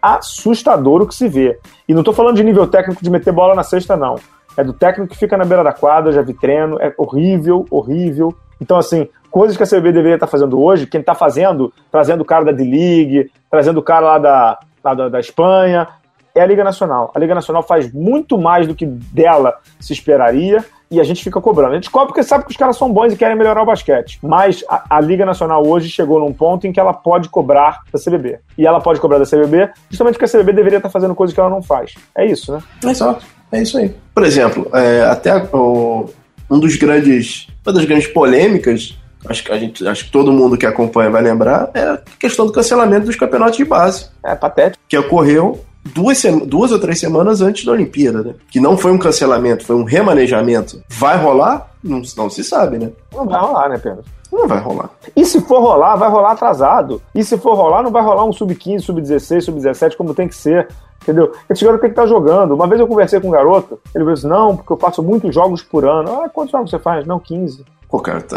[0.00, 1.58] Assustador o que se vê.
[1.88, 4.16] E não estou falando de nível técnico de meter bola na cesta, não.
[4.56, 8.34] É do técnico que fica na beira da quadra, já vi treino, é horrível, horrível.
[8.60, 12.24] Então, assim, coisas que a CBB deveria estar fazendo hoje, quem está fazendo, trazendo o
[12.24, 15.86] cara da D-League, trazendo o cara lá da, lá da, da Espanha,
[16.34, 17.10] é a Liga Nacional.
[17.14, 21.40] A Liga Nacional faz muito mais do que dela se esperaria e a gente fica
[21.40, 21.72] cobrando.
[21.72, 24.18] A gente cobra porque sabe que os caras são bons e querem melhorar o basquete.
[24.22, 27.98] Mas a, a, Liga Nacional hoje chegou num ponto em que ela pode cobrar da
[27.98, 28.38] CBB.
[28.56, 31.40] E ela pode cobrar da CBB justamente porque a CBB deveria estar fazendo coisas que
[31.40, 31.94] ela não faz.
[32.16, 32.62] É isso, né?
[32.84, 33.24] É Exato.
[33.50, 33.94] É isso aí.
[34.14, 36.08] Por exemplo, é, até o,
[36.50, 40.56] um dos grandes, uma das grandes polêmicas acho que a gente, acho que todo mundo
[40.56, 44.10] que acompanha vai lembrar, é a questão do cancelamento dos campeonatos de base.
[44.24, 44.82] É patético.
[44.88, 45.60] Que ocorreu
[45.94, 48.34] duas, duas ou três semanas antes da Olimpíada, né?
[48.50, 50.82] Que não foi um cancelamento, foi um remanejamento.
[50.88, 51.70] Vai rolar?
[51.82, 52.90] Não, não se sabe, né?
[53.14, 54.04] Não vai rolar, né, Pedro?
[54.30, 54.90] Não vai rolar.
[55.16, 57.00] E se for rolar, vai rolar atrasado.
[57.14, 60.68] E se for rolar, não vai rolar um sub-15, sub-16, sub-17, como tem que ser.
[61.02, 61.32] Entendeu?
[61.48, 62.54] Esse garoto tem que estar jogando.
[62.54, 65.34] Uma vez eu conversei com um garoto, ele falou assim: não, porque eu faço muitos
[65.34, 66.20] jogos por ano.
[66.20, 67.06] Ah, quantos jogos você faz?
[67.06, 67.64] Não, 15.
[67.88, 68.36] Pô, cara, tá.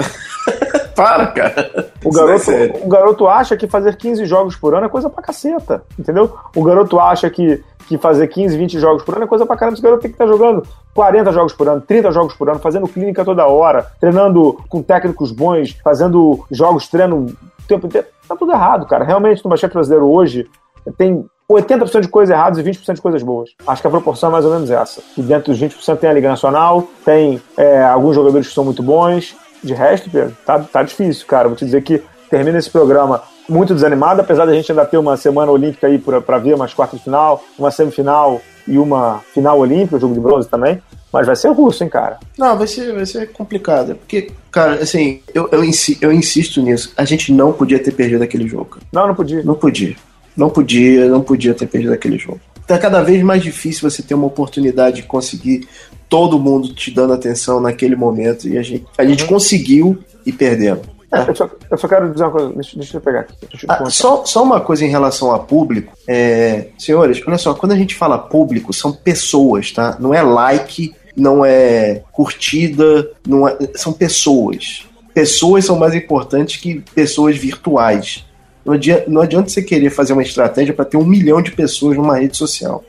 [1.02, 1.92] Para, cara.
[2.04, 5.24] O garoto, é o garoto acha que fazer 15 jogos por ano é coisa pra
[5.24, 6.36] caceta, entendeu?
[6.56, 9.76] O garoto acha que, que fazer 15, 20 jogos por ano é coisa pra caramba.
[9.76, 12.88] Esse garoto tem que estar jogando 40 jogos por ano, 30 jogos por ano, fazendo
[12.88, 18.08] clínica toda hora, treinando com técnicos bons, fazendo jogos, treino o tempo inteiro.
[18.28, 19.04] Tá tudo errado, cara.
[19.04, 20.50] Realmente, no basquete brasileiro hoje,
[20.98, 23.50] tem 80% de coisas erradas e 20% de coisas boas.
[23.68, 25.02] Acho que a proporção é mais ou menos essa.
[25.18, 28.82] E dentro dos 20% tem a Liga Nacional, tem é, alguns jogadores que são muito
[28.82, 31.48] bons, de resto, Pedro, tá, tá difícil, cara.
[31.48, 35.18] Vou te dizer que termina esse programa muito desanimado, apesar da gente ainda ter uma
[35.18, 40.00] semana olímpica aí para ver umas quartas de final, uma semifinal e uma final olímpica,
[40.00, 40.82] jogo de bronze também.
[41.12, 42.20] Mas vai ser russo, hein, cara?
[42.38, 43.96] Não, vai ser, vai ser complicado.
[43.96, 46.94] Porque, cara, assim, eu, eu, insi, eu insisto nisso.
[46.96, 48.66] A gente não podia ter perdido aquele jogo.
[48.66, 48.86] Cara.
[48.94, 49.44] Não, não podia.
[49.44, 49.96] Não podia.
[50.38, 52.40] Não podia, não podia ter perdido aquele jogo.
[52.66, 55.68] Tá cada vez mais difícil você ter uma oportunidade de conseguir
[56.12, 59.30] todo mundo te dando atenção naquele momento e a gente, a gente uhum.
[59.30, 60.86] conseguiu e perdemos.
[61.10, 61.30] É.
[61.30, 63.34] Eu, só, eu, só, quero dizer uma coisa, deixa, deixa eu pegar aqui.
[63.66, 65.94] Ah, só, só uma coisa em relação a público.
[66.06, 69.96] É, senhores, olha só, quando a gente fala público, são pessoas, tá?
[70.02, 74.86] Não é like, não é curtida, não é, são pessoas.
[75.14, 78.26] Pessoas são mais importantes que pessoas virtuais.
[78.66, 81.96] Não adianta, não adianta você querer fazer uma estratégia para ter um milhão de pessoas
[81.96, 82.84] numa rede social.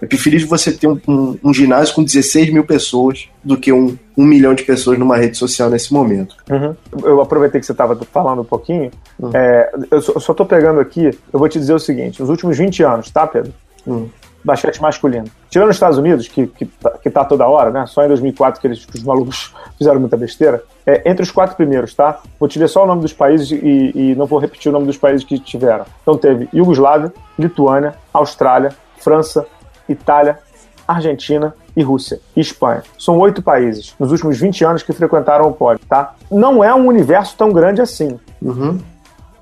[0.00, 3.96] É preferível você ter um, um, um, ginásio com 16 mil pessoas do que um,
[4.16, 6.36] um milhão de pessoas numa rede social nesse momento.
[6.48, 6.74] Uhum.
[7.02, 8.90] Eu aproveitei que você estava falando um pouquinho.
[9.18, 9.30] Uhum.
[9.34, 12.82] É, eu só estou pegando aqui, eu vou te dizer o seguinte: nos últimos 20
[12.84, 13.52] anos, tá, Pedro?
[13.84, 14.08] Uhum.
[14.44, 15.26] Basquete masculino.
[15.50, 16.68] Tirando os Estados Unidos, que, que,
[17.02, 17.84] que tá toda hora, né?
[17.86, 20.62] Só em 2004 que eles, os malucos fizeram muita besteira.
[20.86, 22.20] É, entre os quatro primeiros, tá?
[22.38, 24.86] Vou te ler só o nome dos países e, e não vou repetir o nome
[24.86, 25.84] dos países que tiveram.
[26.02, 28.70] Então teve Iugoslávia, Lituânia, Austrália,
[29.00, 29.44] França,
[29.88, 30.38] Itália,
[30.86, 32.82] Argentina e Rússia e Espanha.
[32.98, 36.14] São oito países nos últimos 20 anos que frequentaram o pódio, tá?
[36.30, 38.18] Não é um universo tão grande assim.
[38.40, 38.78] Uhum.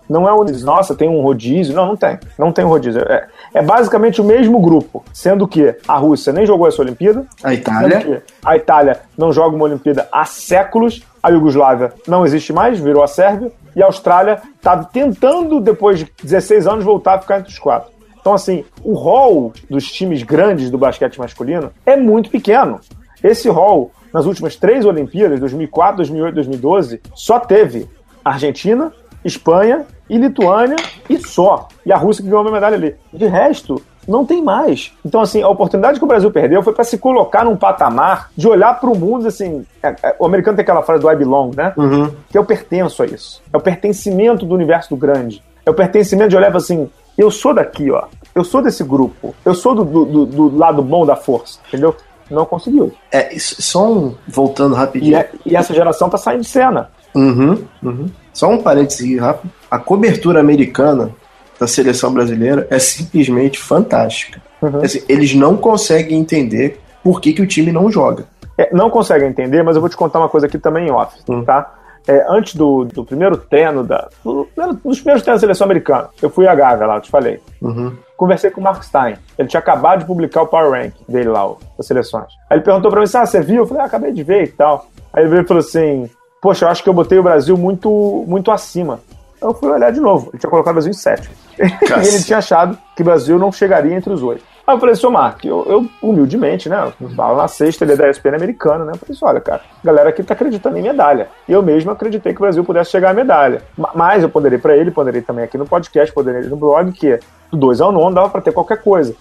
[0.09, 1.75] Não é um, nossa, tem um rodízio.
[1.75, 2.19] Não, não tem.
[2.39, 3.03] Não tem um rodízio.
[3.03, 7.27] É, é basicamente o mesmo grupo, sendo que a Rússia nem jogou essa Olimpíada.
[7.43, 8.23] A Itália.
[8.45, 11.03] A Itália não joga uma Olimpíada há séculos.
[11.23, 13.51] A Iugoslávia não existe mais, virou a Sérvia.
[13.75, 17.96] E a Austrália está tentando, depois de 16 anos, voltar a ficar entre os quatro.
[18.27, 22.81] Então, assim, o rol dos times grandes do basquete masculino é muito pequeno.
[23.23, 27.89] Esse rol, nas últimas três Olimpíadas, 2004, 2008, 2012, só teve
[28.25, 28.93] Argentina,
[29.25, 30.75] Espanha e Lituânia
[31.09, 31.69] e só.
[31.87, 32.97] E a Rússia que ganhou uma medalha ali.
[33.13, 34.93] De resto, não tem mais.
[35.05, 38.49] Então, assim, a oportunidade que o Brasil perdeu foi para se colocar num patamar de
[38.49, 39.65] olhar para o mundo, assim.
[39.81, 41.73] É, é, o americano tem aquela frase do I belong, né?
[41.77, 42.11] Uhum.
[42.29, 43.41] Que eu pertenço a isso.
[43.53, 45.41] É o pertencimento do universo do grande.
[45.65, 48.05] É o pertencimento de olhar assim, eu sou daqui, ó.
[48.35, 49.35] Eu sou desse grupo.
[49.45, 51.95] Eu sou do, do, do lado bom da força, entendeu?
[52.31, 52.93] Não conseguiu.
[53.11, 54.15] É, só um.
[54.27, 55.13] Voltando rapidinho.
[55.13, 56.91] E, é, e essa geração tá saindo de cena.
[57.15, 58.11] Uhum, uhum.
[58.33, 59.51] Só um parêntese rápido.
[59.71, 61.11] A cobertura americana
[61.59, 64.43] da seleção brasileira é simplesmente fantástica.
[64.61, 64.83] Uhum.
[64.83, 68.25] Assim, eles não conseguem entender por que, que o time não joga.
[68.59, 71.17] É, não conseguem entender, mas eu vou te contar uma coisa aqui também em off,
[71.29, 71.45] hum.
[71.45, 71.76] tá?
[72.07, 74.49] É, antes do, do primeiro treino, da, do,
[74.85, 77.41] dos primeiros treinos da seleção americana, eu fui a Gávea lá, eu te falei.
[77.61, 77.97] Uhum.
[78.17, 79.17] Conversei com o Mark Stein.
[79.39, 82.29] Ele tinha acabado de publicar o Power Rank dele lá, das seleções.
[82.49, 83.63] Aí ele perguntou pra mim Ah, você viu?
[83.63, 84.87] Eu falei: ah, acabei de ver e tal.
[85.13, 86.09] Aí ele veio e falou assim:
[86.41, 89.01] Poxa, eu acho que eu botei o Brasil muito, muito acima.
[89.41, 90.31] Eu fui olhar de novo.
[90.33, 91.35] Ele tinha colocado o Brasil em sétimo.
[91.59, 94.43] e ele tinha achado que o Brasil não chegaria entre os oito.
[94.67, 96.93] Aí eu falei, seu Mark, eu, eu, humildemente, né?
[96.99, 98.93] Bala na sexta, ele é da ESPN americana, né?
[98.95, 101.29] Eu falei assim, olha, cara, a galera aqui tá acreditando em medalha.
[101.49, 103.63] E eu mesmo acreditei que o Brasil pudesse chegar à medalha.
[103.95, 107.17] Mas eu poderia para ele, poderia também aqui no podcast, poderia no blog, que
[107.51, 109.15] do 2 ao 9 dava para ter qualquer coisa.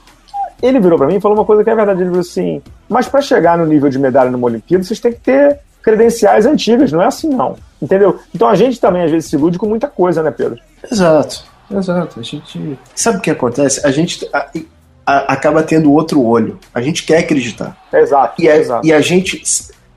[0.64, 2.02] Ele virou para mim e falou uma coisa que é verdade.
[2.02, 5.20] Ele falou assim: mas para chegar no nível de medalha numa Olimpíada, vocês têm que
[5.20, 7.56] ter credenciais antigas, não é assim não.
[7.80, 8.20] Entendeu?
[8.34, 10.60] Então a gente também às vezes se ilude com muita coisa, né, Pedro?
[10.92, 11.44] Exato.
[11.70, 12.20] Exato.
[12.20, 12.80] A gente.
[12.96, 13.86] Sabe o que acontece?
[13.86, 14.28] A gente
[15.06, 16.60] a, acaba tendo outro olho.
[16.74, 17.78] A gente quer acreditar.
[17.94, 18.42] Exato.
[18.42, 18.88] E a, exato.
[18.88, 19.42] E a gente,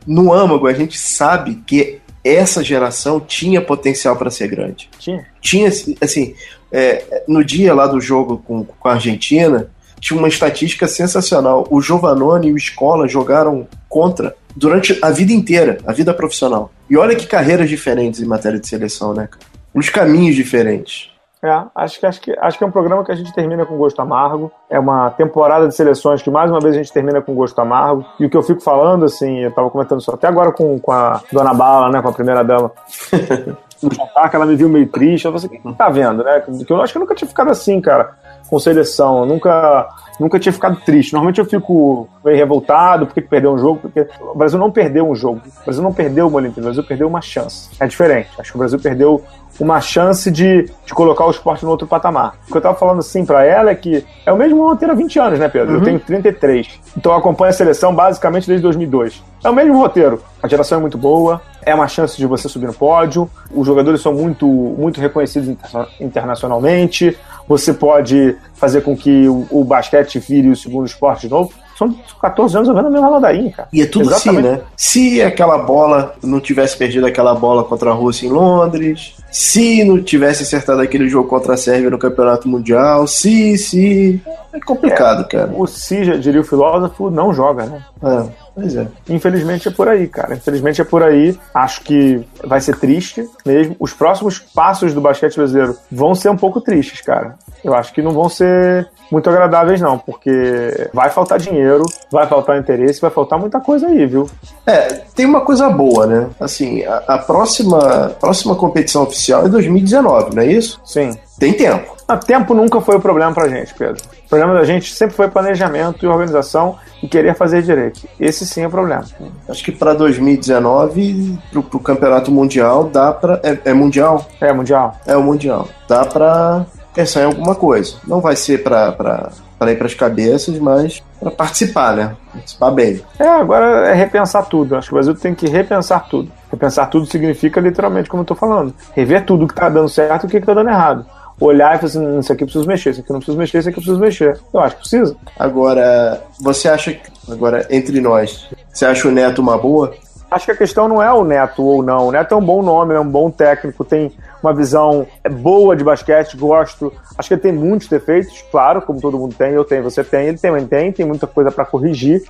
[0.06, 4.90] no âmago, a gente sabe que essa geração tinha potencial para ser grande.
[4.98, 5.26] Tinha.
[5.40, 5.68] Tinha,
[6.00, 6.34] assim,
[6.70, 11.66] é, no dia lá do jogo com, com a Argentina, tinha uma estatística sensacional.
[11.70, 16.72] O Giovanoni e o Escola jogaram contra durante a vida inteira, a vida profissional.
[16.90, 19.44] E olha que carreiras diferentes em matéria de seleção, né, cara?
[19.72, 21.10] Os caminhos diferentes.
[21.42, 23.76] É, acho que, acho, que, acho que é um programa que a gente termina com
[23.76, 24.50] gosto amargo.
[24.68, 28.04] É uma temporada de seleções que mais uma vez a gente termina com gosto amargo.
[28.18, 30.90] E o que eu fico falando, assim, eu tava comentando isso até agora com, com
[30.90, 32.72] a Dona Bala, né, com a primeira dama.
[33.82, 35.24] no jantar, que ela me viu meio triste.
[35.24, 36.40] Eu falei assim, o que tá vendo, né?
[36.40, 38.10] Que eu acho que eu nunca tinha ficado assim, cara,
[38.48, 39.20] com seleção.
[39.20, 39.88] Eu nunca,
[40.18, 41.12] nunca tinha ficado triste.
[41.12, 45.14] Normalmente eu fico meio revoltado porque perdeu um jogo, porque o Brasil não perdeu um
[45.14, 45.40] jogo.
[45.60, 47.70] O Brasil não perdeu uma Olimpíada, o Brasil perdeu uma chance.
[47.78, 48.30] É diferente.
[48.38, 49.22] Acho que o Brasil perdeu
[49.60, 52.34] uma chance de, de colocar o esporte no outro patamar.
[52.48, 54.96] O que eu tava falando assim para ela é que é o mesmo roteiro há
[54.96, 55.74] 20 anos, né, Pedro?
[55.74, 55.78] Uhum.
[55.78, 56.80] Eu tenho 33.
[56.96, 59.22] Então eu acompanho a seleção basicamente desde 2002.
[59.42, 60.22] É o mesmo roteiro.
[60.42, 64.00] A geração é muito boa, é uma chance de você subir no pódio, os jogadores
[64.00, 65.54] são muito, muito reconhecidos
[66.00, 67.16] internacionalmente,
[67.48, 71.94] você pode fazer com que o, o basquete vire o segundo esporte de novo são
[72.20, 73.68] 14 anos jogando a mesma ladainha, cara.
[73.72, 74.48] E é tudo assim, Exatamente.
[74.48, 74.68] assim, né?
[74.76, 80.02] Se aquela bola não tivesse perdido aquela bola contra a Rússia em Londres, se não
[80.02, 84.20] tivesse acertado aquele jogo contra a Sérvia no Campeonato Mundial, se, se.
[84.52, 85.52] É complicado, é, cara.
[85.54, 87.84] O se, já diria o filósofo, não joga, né?
[88.02, 88.88] É, pois é.
[89.08, 90.34] Infelizmente é por aí, cara.
[90.34, 91.38] Infelizmente é por aí.
[91.54, 93.76] Acho que vai ser triste mesmo.
[93.78, 97.36] Os próximos passos do basquete brasileiro vão ser um pouco tristes, cara.
[97.64, 102.58] Eu acho que não vão ser muito agradáveis, não, porque vai faltar dinheiro, vai faltar
[102.58, 104.28] interesse, vai faltar muita coisa aí, viu?
[104.66, 106.28] É, tem uma coisa boa, né?
[106.38, 110.80] Assim, a, a próxima, próxima competição oficial é 2019, não é isso?
[110.84, 111.16] Sim.
[111.38, 111.96] Tem tempo.
[112.06, 114.02] A tempo nunca foi o problema pra gente, Pedro.
[114.24, 118.00] O problema da gente sempre foi planejamento e organização e querer fazer direito.
[118.18, 119.04] Esse sim é o problema.
[119.48, 123.40] Acho que para 2019, pro, pro campeonato mundial, dá pra.
[123.44, 124.26] É, é mundial?
[124.40, 124.96] É, mundial.
[125.06, 125.68] É o mundial.
[125.86, 126.66] Dá pra
[126.98, 127.94] pensar em alguma coisa.
[128.04, 132.16] Não vai ser pra, pra, pra ir pras cabeças, mas pra participar, né?
[132.32, 133.00] Participar bem.
[133.20, 134.74] É, agora é repensar tudo.
[134.74, 136.32] Acho que o Brasil tem que repensar tudo.
[136.50, 138.74] Repensar tudo significa literalmente como eu tô falando.
[138.96, 141.06] Rever tudo que tá dando certo e o que, que tá dando errado
[141.40, 143.58] olhar e falar assim, isso aqui eu preciso mexer, isso aqui eu não preciso mexer,
[143.58, 144.40] isso aqui eu preciso mexer.
[144.52, 145.16] Eu acho que precisa.
[145.38, 149.94] Agora, você acha que, agora, entre nós, você acha o Neto uma boa?
[150.30, 152.08] Acho que a questão não é o Neto ou não.
[152.08, 154.12] O Neto é um bom nome, é um bom técnico, tem
[154.42, 156.92] uma visão boa de basquete, gosto.
[157.16, 160.28] Acho que ele tem muitos defeitos, claro, como todo mundo tem, eu tenho, você tem,
[160.28, 162.22] ele também tem, tem muita coisa para corrigir,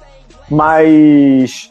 [0.49, 1.71] mas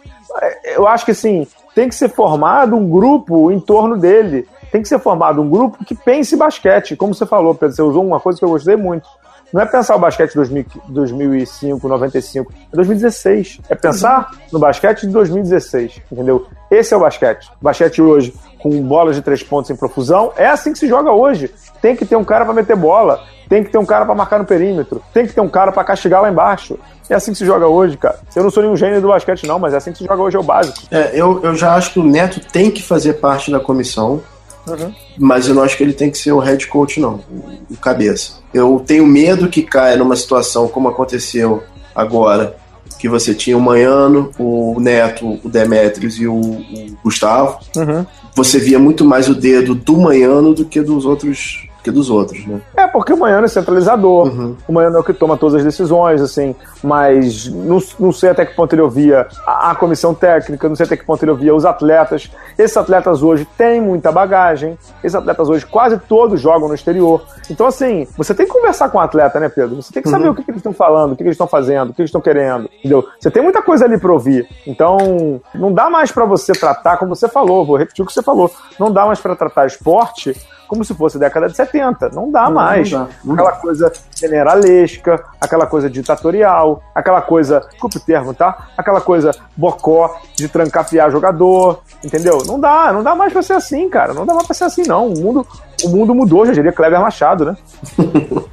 [0.65, 4.87] eu acho que assim, tem que ser formado um grupo em torno dele tem que
[4.87, 6.95] ser formado um grupo que pense basquete.
[6.95, 9.07] Como você falou, Pedro, você usou uma coisa que eu gostei muito.
[9.53, 13.61] Não é pensar o basquete de 2005, 95, é 2016.
[13.69, 16.47] É pensar no basquete de 2016, entendeu?
[16.69, 17.49] Esse é o basquete.
[17.61, 21.11] O basquete hoje, com bolas de três pontos em profusão, é assim que se joga
[21.11, 21.53] hoje.
[21.81, 24.39] Tem que ter um cara para meter bola, tem que ter um cara para marcar
[24.39, 26.77] no perímetro, tem que ter um cara para castigar lá embaixo.
[27.09, 28.19] É assim que se joga hoje, cara.
[28.35, 30.35] Eu não sou nenhum gênio do basquete, não, mas é assim que se joga hoje,
[30.35, 30.77] é o básico.
[30.91, 34.21] É, eu, eu já acho que o Neto tem que fazer parte da comissão
[34.67, 34.93] Uhum.
[35.17, 37.21] Mas eu não acho que ele tem que ser o head coach, não.
[37.69, 38.39] O cabeça.
[38.53, 41.63] Eu tenho medo que caia numa situação como aconteceu
[41.95, 42.57] agora,
[42.99, 47.59] que você tinha o Manhano, o Neto, o Demetrios e o, o Gustavo.
[47.75, 48.05] Uhum.
[48.35, 52.45] Você via muito mais o dedo do Manhano do que dos outros que dos outros,
[52.45, 52.61] né?
[52.75, 54.55] É, porque o Manhano é centralizador, uhum.
[54.67, 58.45] o Manhano é o que toma todas as decisões, assim, mas não, não sei até
[58.45, 61.55] que ponto ele ouvia a, a, comissão técnica, não sei até que ponto ele ouvia
[61.55, 62.29] os atletas.
[62.57, 67.23] Esses atletas hoje têm muita bagagem, esses atletas hoje quase todos jogam no exterior.
[67.49, 69.81] Então, assim, você tem que conversar com o atleta, né, Pedro?
[69.81, 70.31] Você tem que saber uhum.
[70.31, 72.09] o que, que eles estão falando, o que, que eles estão fazendo, o que eles
[72.09, 73.07] estão querendo, entendeu?
[73.19, 74.47] Você tem muita coisa ali pra ouvir.
[74.65, 78.21] Então, não dá mais para você tratar, como você falou, vou repetir o que você
[78.21, 80.35] falou, não dá mais para tratar esporte
[80.67, 82.09] como se fosse década de 70.
[82.09, 82.91] Não dá não, mais.
[82.91, 83.57] Não dá, não aquela dá.
[83.57, 88.67] coisa generalesca, aquela coisa ditatorial, aquela coisa, desculpe o termo, tá?
[88.77, 92.39] Aquela coisa bocó de trancafiar jogador, entendeu?
[92.45, 94.13] Não dá, não dá mais pra ser assim, cara.
[94.13, 95.07] Não dá mais pra ser assim, não.
[95.07, 95.47] O mundo,
[95.83, 97.57] o mundo mudou, já diria Kleber Machado, né?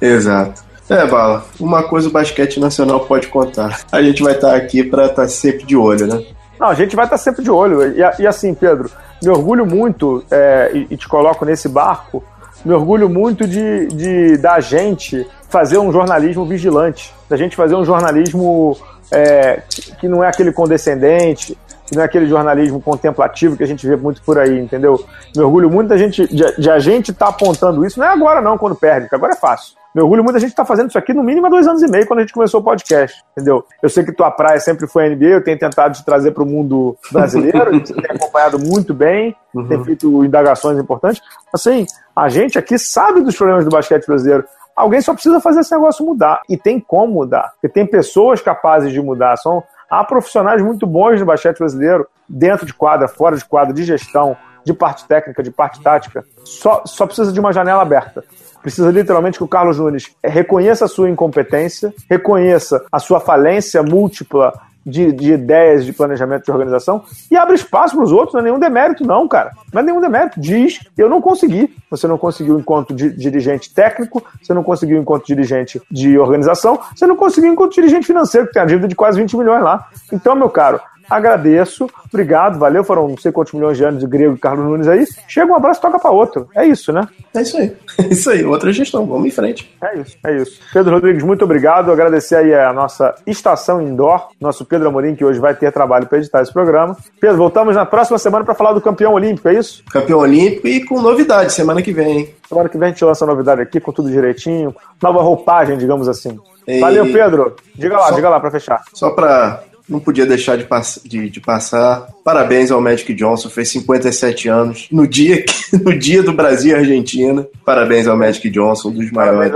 [0.00, 0.66] Exato.
[0.88, 3.80] É, Bala, uma coisa o basquete nacional pode contar.
[3.90, 6.24] A gente vai estar aqui para estar sempre de olho, né?
[6.58, 7.82] Não, a gente vai estar sempre de olho.
[7.92, 8.90] E, e assim, Pedro,
[9.22, 12.22] me orgulho muito, é, e, e, te coloco nesse barco,
[12.64, 17.84] me orgulho muito de, de da gente fazer um jornalismo vigilante, da gente fazer um
[17.84, 18.76] jornalismo
[19.10, 19.62] é,
[20.00, 21.56] que não é aquele condescendente,
[21.86, 25.04] que não é aquele jornalismo contemplativo que a gente vê muito por aí, entendeu?
[25.34, 28.10] Me orgulho muito da gente, de, de a gente estar tá apontando isso, não é
[28.10, 29.74] agora não, quando perde, porque agora é fácil.
[29.94, 31.82] Me orgulho muito da gente estar tá fazendo isso aqui no mínimo há dois anos
[31.82, 33.64] e meio, quando a gente começou o podcast, entendeu?
[33.82, 36.46] Eu sei que tua praia sempre foi NBA, eu tenho tentado te trazer para o
[36.46, 39.66] mundo brasileiro, você tem acompanhado muito bem, uhum.
[39.66, 41.22] tem feito indagações importantes.
[41.50, 44.44] Assim, a gente aqui sabe dos problemas do basquete brasileiro.
[44.76, 46.42] Alguém só precisa fazer esse negócio mudar.
[46.50, 47.52] E tem como mudar.
[47.52, 49.38] Porque tem pessoas capazes de mudar.
[49.38, 53.84] São, há profissionais muito bons no basquete brasileiro, dentro de quadra, fora de quadra, de
[53.84, 56.24] gestão, de parte técnica, de parte tática.
[56.44, 58.24] Só, só precisa de uma janela aberta.
[58.60, 64.52] Precisa literalmente que o Carlos Nunes reconheça a sua incompetência, reconheça a sua falência múltipla
[64.86, 68.44] de, de, ideias de planejamento de organização e abre espaço para os outros, não é
[68.44, 69.50] nenhum demérito, não, cara.
[69.72, 70.40] Não é nenhum demérito.
[70.40, 71.74] Diz, eu não consegui.
[71.90, 77.16] Você não conseguiu enquanto dirigente técnico, você não conseguiu enquanto dirigente de organização, você não
[77.16, 79.88] conseguiu enquanto dirigente financeiro, que tem a dívida de quase 20 milhões lá.
[80.12, 82.84] Então, meu caro, Agradeço, obrigado, valeu.
[82.84, 85.04] Foram não sei quantos milhões de anos de grego e Carlos Nunes aí.
[85.28, 86.48] Chega um abraço toca para outro.
[86.54, 87.06] É isso, né?
[87.34, 87.72] É isso aí.
[87.98, 88.44] É isso aí.
[88.44, 89.06] Outra gestão.
[89.06, 89.74] Vamos em frente.
[89.82, 90.60] É isso, é isso.
[90.70, 91.90] Pedro Rodrigues, muito obrigado.
[91.90, 96.18] Agradecer aí a nossa estação indoor, nosso Pedro Amorim, que hoje vai ter trabalho para
[96.18, 96.94] editar esse programa.
[97.18, 99.82] Pedro, voltamos na próxima semana para falar do campeão olímpico, é isso?
[99.90, 102.34] Campeão olímpico e com novidade semana que vem, hein?
[102.46, 104.74] Semana que vem a gente lança a novidade aqui com tudo direitinho.
[105.02, 106.38] Nova roupagem, digamos assim.
[106.66, 106.80] E...
[106.80, 107.56] Valeu, Pedro.
[107.74, 108.82] Diga lá, só, diga lá para fechar.
[108.92, 112.08] Só para não podia deixar de, pass de, de, passar.
[112.24, 114.88] Parabéns ao Magic Johnson, fez 57 anos.
[114.90, 117.46] No dia, que, no dia do Brasil e Argentina.
[117.64, 119.52] Parabéns ao Magic Johnson, um dos maiores.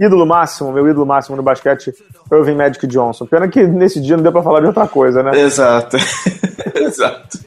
[0.00, 1.92] ídolo máximo, meu ídolo máximo no basquete,
[2.30, 3.26] eu vim Magic Johnson.
[3.26, 5.38] Pena que nesse dia não deu pra falar de outra coisa, né?
[5.38, 5.96] Exato.
[6.74, 7.38] Exato.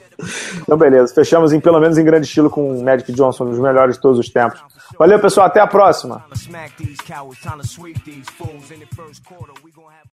[0.61, 1.13] Então, beleza.
[1.13, 4.01] Fechamos em, pelo menos em grande estilo com o Magic Johnson, um dos melhores de
[4.01, 4.61] todos os tempos.
[4.97, 5.47] Valeu, pessoal.
[5.47, 6.23] Até a próxima.